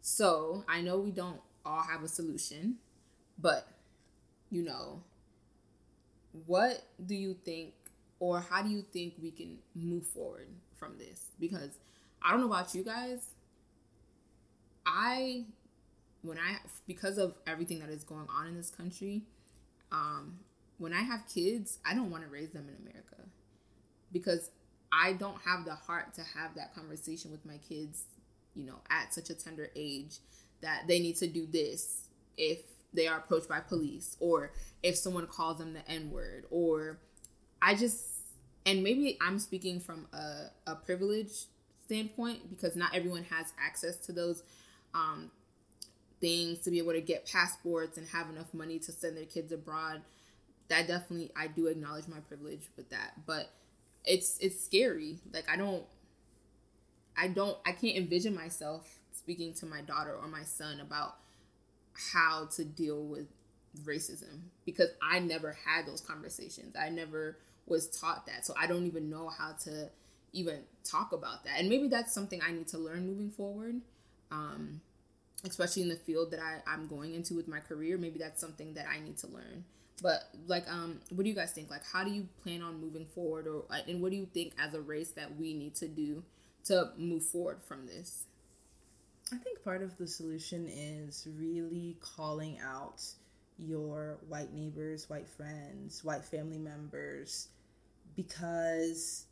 [0.00, 2.76] so I know we don't all have a solution,
[3.38, 3.66] but
[4.50, 5.02] you know,
[6.46, 7.74] what do you think,
[8.18, 11.26] or how do you think we can move forward from this?
[11.38, 11.70] Because
[12.22, 13.26] I don't know about you guys.
[14.86, 15.44] I,
[16.22, 19.22] when I, because of everything that is going on in this country,
[19.92, 20.38] um,
[20.78, 23.16] when I have kids, I don't want to raise them in America
[24.12, 24.50] because
[24.92, 28.04] I don't have the heart to have that conversation with my kids,
[28.54, 30.18] you know, at such a tender age
[30.60, 32.58] that they need to do this if
[32.92, 36.98] they are approached by police or if someone calls them the N word or
[37.62, 38.06] I just
[38.66, 41.46] and maybe I'm speaking from a, a privilege
[41.84, 44.42] standpoint because not everyone has access to those
[44.94, 45.30] um,
[46.20, 49.52] things to be able to get passports and have enough money to send their kids
[49.52, 50.02] abroad.
[50.68, 53.50] That definitely I do acknowledge my privilege with that, but
[54.04, 55.18] it's it's scary.
[55.32, 55.84] Like I don't
[57.16, 61.16] I don't I can't envision myself speaking to my daughter or my son about
[62.12, 63.26] how to deal with
[63.84, 66.74] racism because I never had those conversations.
[66.76, 67.36] I never
[67.66, 68.44] was taught that.
[68.46, 69.90] So I don't even know how to
[70.32, 71.58] even talk about that.
[71.58, 73.80] And maybe that's something I need to learn moving forward.
[74.32, 74.80] Um,
[75.44, 77.96] especially in the field that I, I'm going into with my career.
[77.98, 79.64] Maybe that's something that I need to learn.
[80.02, 81.70] But like, um, what do you guys think?
[81.70, 84.74] Like, how do you plan on moving forward, or and what do you think as
[84.74, 86.22] a race that we need to do
[86.70, 88.24] to move forward from this?
[89.32, 93.02] I think part of the solution is really calling out
[93.58, 97.48] your white neighbors, white friends, white family members,
[98.16, 99.26] because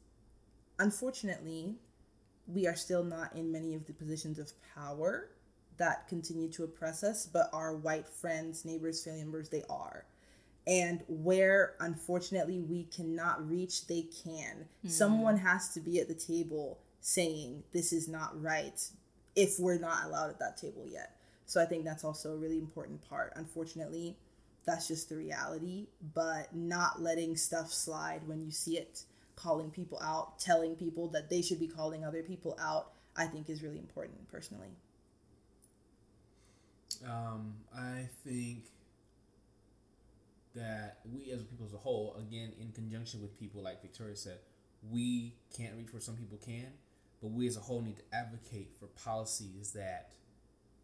[0.78, 1.76] unfortunately,
[2.46, 5.30] we are still not in many of the positions of power
[5.76, 10.04] that continue to oppress us, but our white friends, neighbors, family members, they are
[10.68, 14.90] and where unfortunately we cannot reach they can mm.
[14.90, 18.80] someone has to be at the table saying this is not right
[19.36, 21.16] if we're not allowed at that table yet.
[21.46, 23.32] So i think that's also a really important part.
[23.36, 24.16] Unfortunately
[24.64, 29.02] that's just the reality but not letting stuff slide when you see it.
[29.36, 33.48] Calling people out telling people that they should be calling other people out i think
[33.48, 34.70] is really important personally.
[37.06, 38.64] Um, i think
[40.58, 44.38] that we as people as a whole, again, in conjunction with people like Victoria said,
[44.90, 46.66] we can't reach where some people can,
[47.20, 50.12] but we as a whole need to advocate for policies that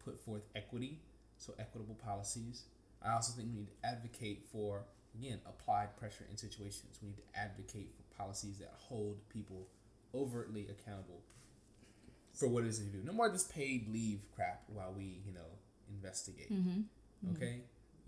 [0.03, 0.99] put forth equity,
[1.37, 2.63] so equitable policies.
[3.03, 4.83] I also think we need to advocate for,
[5.17, 6.99] again, applied pressure in situations.
[7.01, 9.67] We need to advocate for policies that hold people
[10.13, 11.21] overtly accountable
[12.33, 13.03] for what it is they do.
[13.03, 15.59] No more this paid leave crap while we, you know,
[15.89, 16.51] investigate.
[16.51, 17.35] Mm-hmm.
[17.35, 17.45] Okay?
[17.45, 17.61] Mm-hmm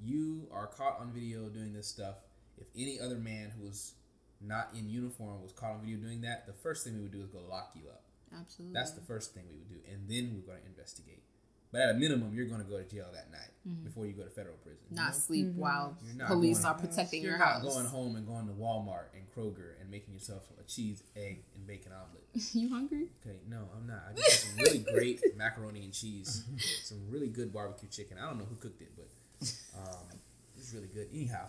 [0.04, 2.18] you are caught on video doing this stuff.
[2.58, 3.94] If any other man who was
[4.42, 7.22] not in uniform was caught on video doing that, the first thing we would do
[7.22, 8.04] is go lock you up.
[8.36, 8.74] Absolutely.
[8.74, 11.24] That's the first thing we would do, and then we're going to investigate.
[11.72, 13.84] But at a minimum, you're going to go to jail that night mm-hmm.
[13.84, 14.86] before you go to federal prison.
[14.90, 15.12] Not you know?
[15.14, 15.60] sleep mm-hmm.
[15.60, 17.62] while police are protecting your house.
[17.62, 21.04] You're not going home and going to Walmart and Kroger and making yourself a cheese,
[21.16, 22.24] egg, and bacon omelet.
[22.54, 23.08] you hungry?
[23.26, 24.02] Okay, no, I'm not.
[24.10, 26.46] I just had some really great macaroni and cheese,
[26.84, 28.18] some really good barbecue chicken.
[28.18, 30.20] I don't know who cooked it, but um,
[30.58, 31.10] it's really good.
[31.14, 31.48] Anyhow,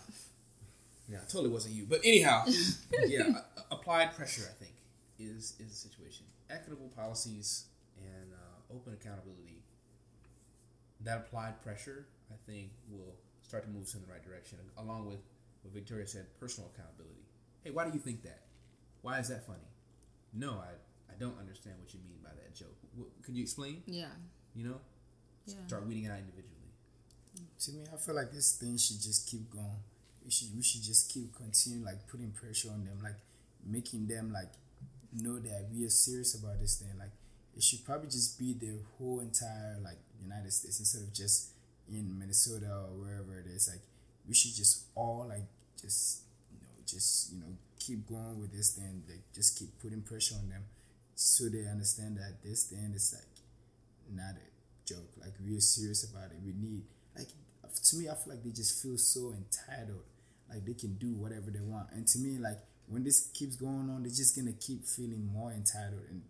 [1.08, 2.44] yeah, totally wasn't you, but anyhow,
[3.06, 3.38] yeah,
[3.70, 4.72] applied pressure I think
[5.18, 6.26] is is the situation.
[6.50, 7.66] Equitable policies
[7.96, 9.62] and uh, open accountability.
[11.00, 15.06] That applied pressure, I think, will start to move us in the right direction, along
[15.06, 15.20] with
[15.62, 17.22] what Victoria said, personal accountability.
[17.62, 18.42] Hey, why do you think that?
[19.02, 19.68] Why is that funny?
[20.32, 20.74] No, I
[21.10, 22.76] I don't understand what you mean by that joke.
[22.94, 23.82] What, could you explain?
[23.86, 24.14] Yeah.
[24.54, 24.80] You know.
[25.46, 25.54] Yeah.
[25.66, 26.58] Start weeding it out individually
[27.60, 29.82] to me, I feel like this thing should just keep going.
[30.24, 33.16] We should we should just keep continuing like putting pressure on them, like
[33.64, 34.52] making them like
[35.12, 36.90] know that we are serious about this thing.
[36.98, 37.12] Like
[37.56, 41.50] it should probably just be the whole entire like United States instead of just
[41.90, 43.68] in Minnesota or wherever it is.
[43.68, 43.82] Like
[44.26, 45.46] we should just all like
[45.80, 49.02] just you know just you know keep going with this thing.
[49.08, 50.64] Like just keep putting pressure on them
[51.14, 53.34] so they understand that this thing is like
[54.14, 54.48] not a
[54.88, 55.10] joke.
[55.20, 56.38] Like we are serious about it.
[56.44, 56.82] We need
[57.16, 57.28] like
[57.84, 60.02] to me, I feel like they just feel so entitled,
[60.48, 61.88] like they can do whatever they want.
[61.92, 65.52] And to me, like when this keeps going on, they're just gonna keep feeling more
[65.52, 66.22] entitled and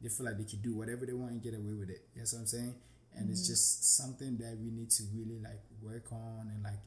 [0.00, 2.02] they feel like they can do whatever they want and get away with it.
[2.14, 2.74] You know what I'm saying?
[3.16, 6.80] And it's just something that we need to really like work on and like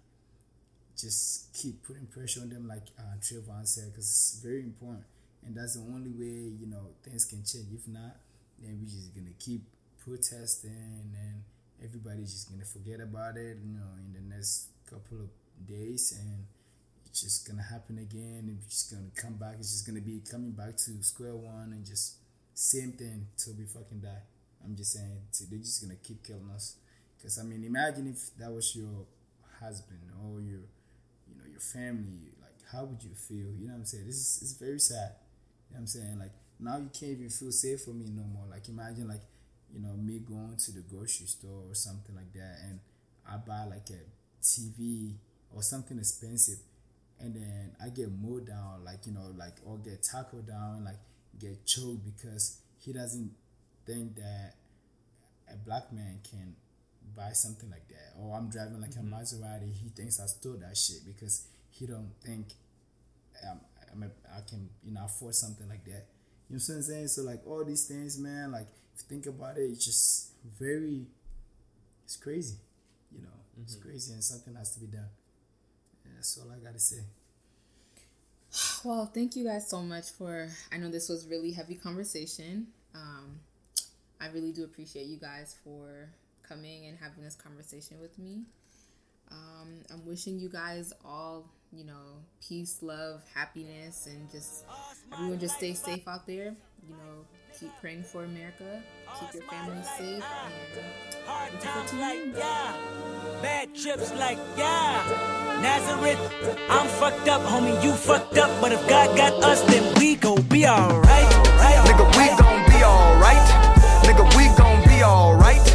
[0.99, 5.05] just keep putting pressure on them, like uh, Trayvon said, because it's very important.
[5.45, 7.67] And that's the only way you know things can change.
[7.73, 8.17] If not,
[8.59, 9.63] then we're just gonna keep
[10.03, 11.43] protesting, and
[11.83, 13.57] everybody's just gonna forget about it.
[13.63, 15.29] You know, in the next couple of
[15.65, 16.45] days, and
[17.19, 19.55] it's just gonna happen again, and we're just gonna come back.
[19.59, 22.15] It's just gonna be coming back to square one, and just
[22.53, 24.23] same thing till we fucking die.
[24.63, 26.75] I'm just saying, they're just gonna keep killing us.
[27.21, 29.05] Cause I mean, imagine if that was your
[29.59, 30.63] husband or your,
[31.27, 32.31] you know, your family.
[32.39, 33.51] Like, how would you feel?
[33.59, 34.05] You know what I'm saying?
[34.05, 35.15] This is it's very sad.
[35.69, 36.19] You know what I'm saying?
[36.19, 38.45] Like now you can't even feel safe for me no more.
[38.49, 39.23] Like imagine like,
[39.73, 42.79] you know, me going to the grocery store or something like that, and
[43.27, 43.99] I buy like a
[44.41, 45.15] TV
[45.53, 46.59] or something expensive,
[47.19, 50.99] and then I get mowed down, like you know, like or get tackled down, like
[51.39, 53.31] get choked because he doesn't
[53.85, 54.53] think that
[55.51, 56.55] a black man can
[57.15, 58.19] buy something like that.
[58.19, 62.11] Or I'm driving like a Maserati, he thinks I stole that shit because he don't
[62.23, 62.47] think
[63.49, 63.59] um,
[63.91, 66.07] I'm a, I can you know afford something like that.
[66.49, 67.07] You know what I'm saying?
[67.07, 68.51] So like all these things, man.
[68.51, 71.07] Like if you think about it, it's just very.
[72.05, 72.55] It's crazy,
[73.11, 73.29] you know.
[73.61, 75.09] It's crazy, and something has to be done.
[76.19, 76.99] That's all I gotta say.
[78.83, 80.49] Well, thank you guys so much for.
[80.71, 82.67] I know this was really heavy conversation.
[82.93, 83.39] Um,
[84.19, 86.09] I really do appreciate you guys for
[86.43, 88.43] coming and having this conversation with me.
[89.31, 94.65] Um, I'm wishing you guys all, you know, peace, love, happiness, and just
[95.13, 96.53] everyone just stay safe out there.
[96.85, 97.25] You know,
[97.57, 98.81] Keep praying for America.
[99.19, 100.23] Keep your family safe.
[101.25, 102.73] Hard uh, times like yeah,
[103.41, 105.59] bad trips like yeah.
[105.61, 106.19] Nazareth,
[106.69, 107.83] I'm fucked up, homie.
[107.83, 111.03] You fucked up, but if God got us, then we gon' be alright.
[111.03, 111.79] Right?
[111.85, 113.47] Nigga, we gon' be alright.
[114.05, 115.65] Nigga, we gon' be alright.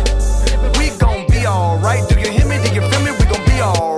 [0.78, 2.08] We gon' be alright.
[2.08, 2.56] Do you hear me?
[2.64, 3.10] Do you feel me?
[3.12, 3.93] We gon' be alright.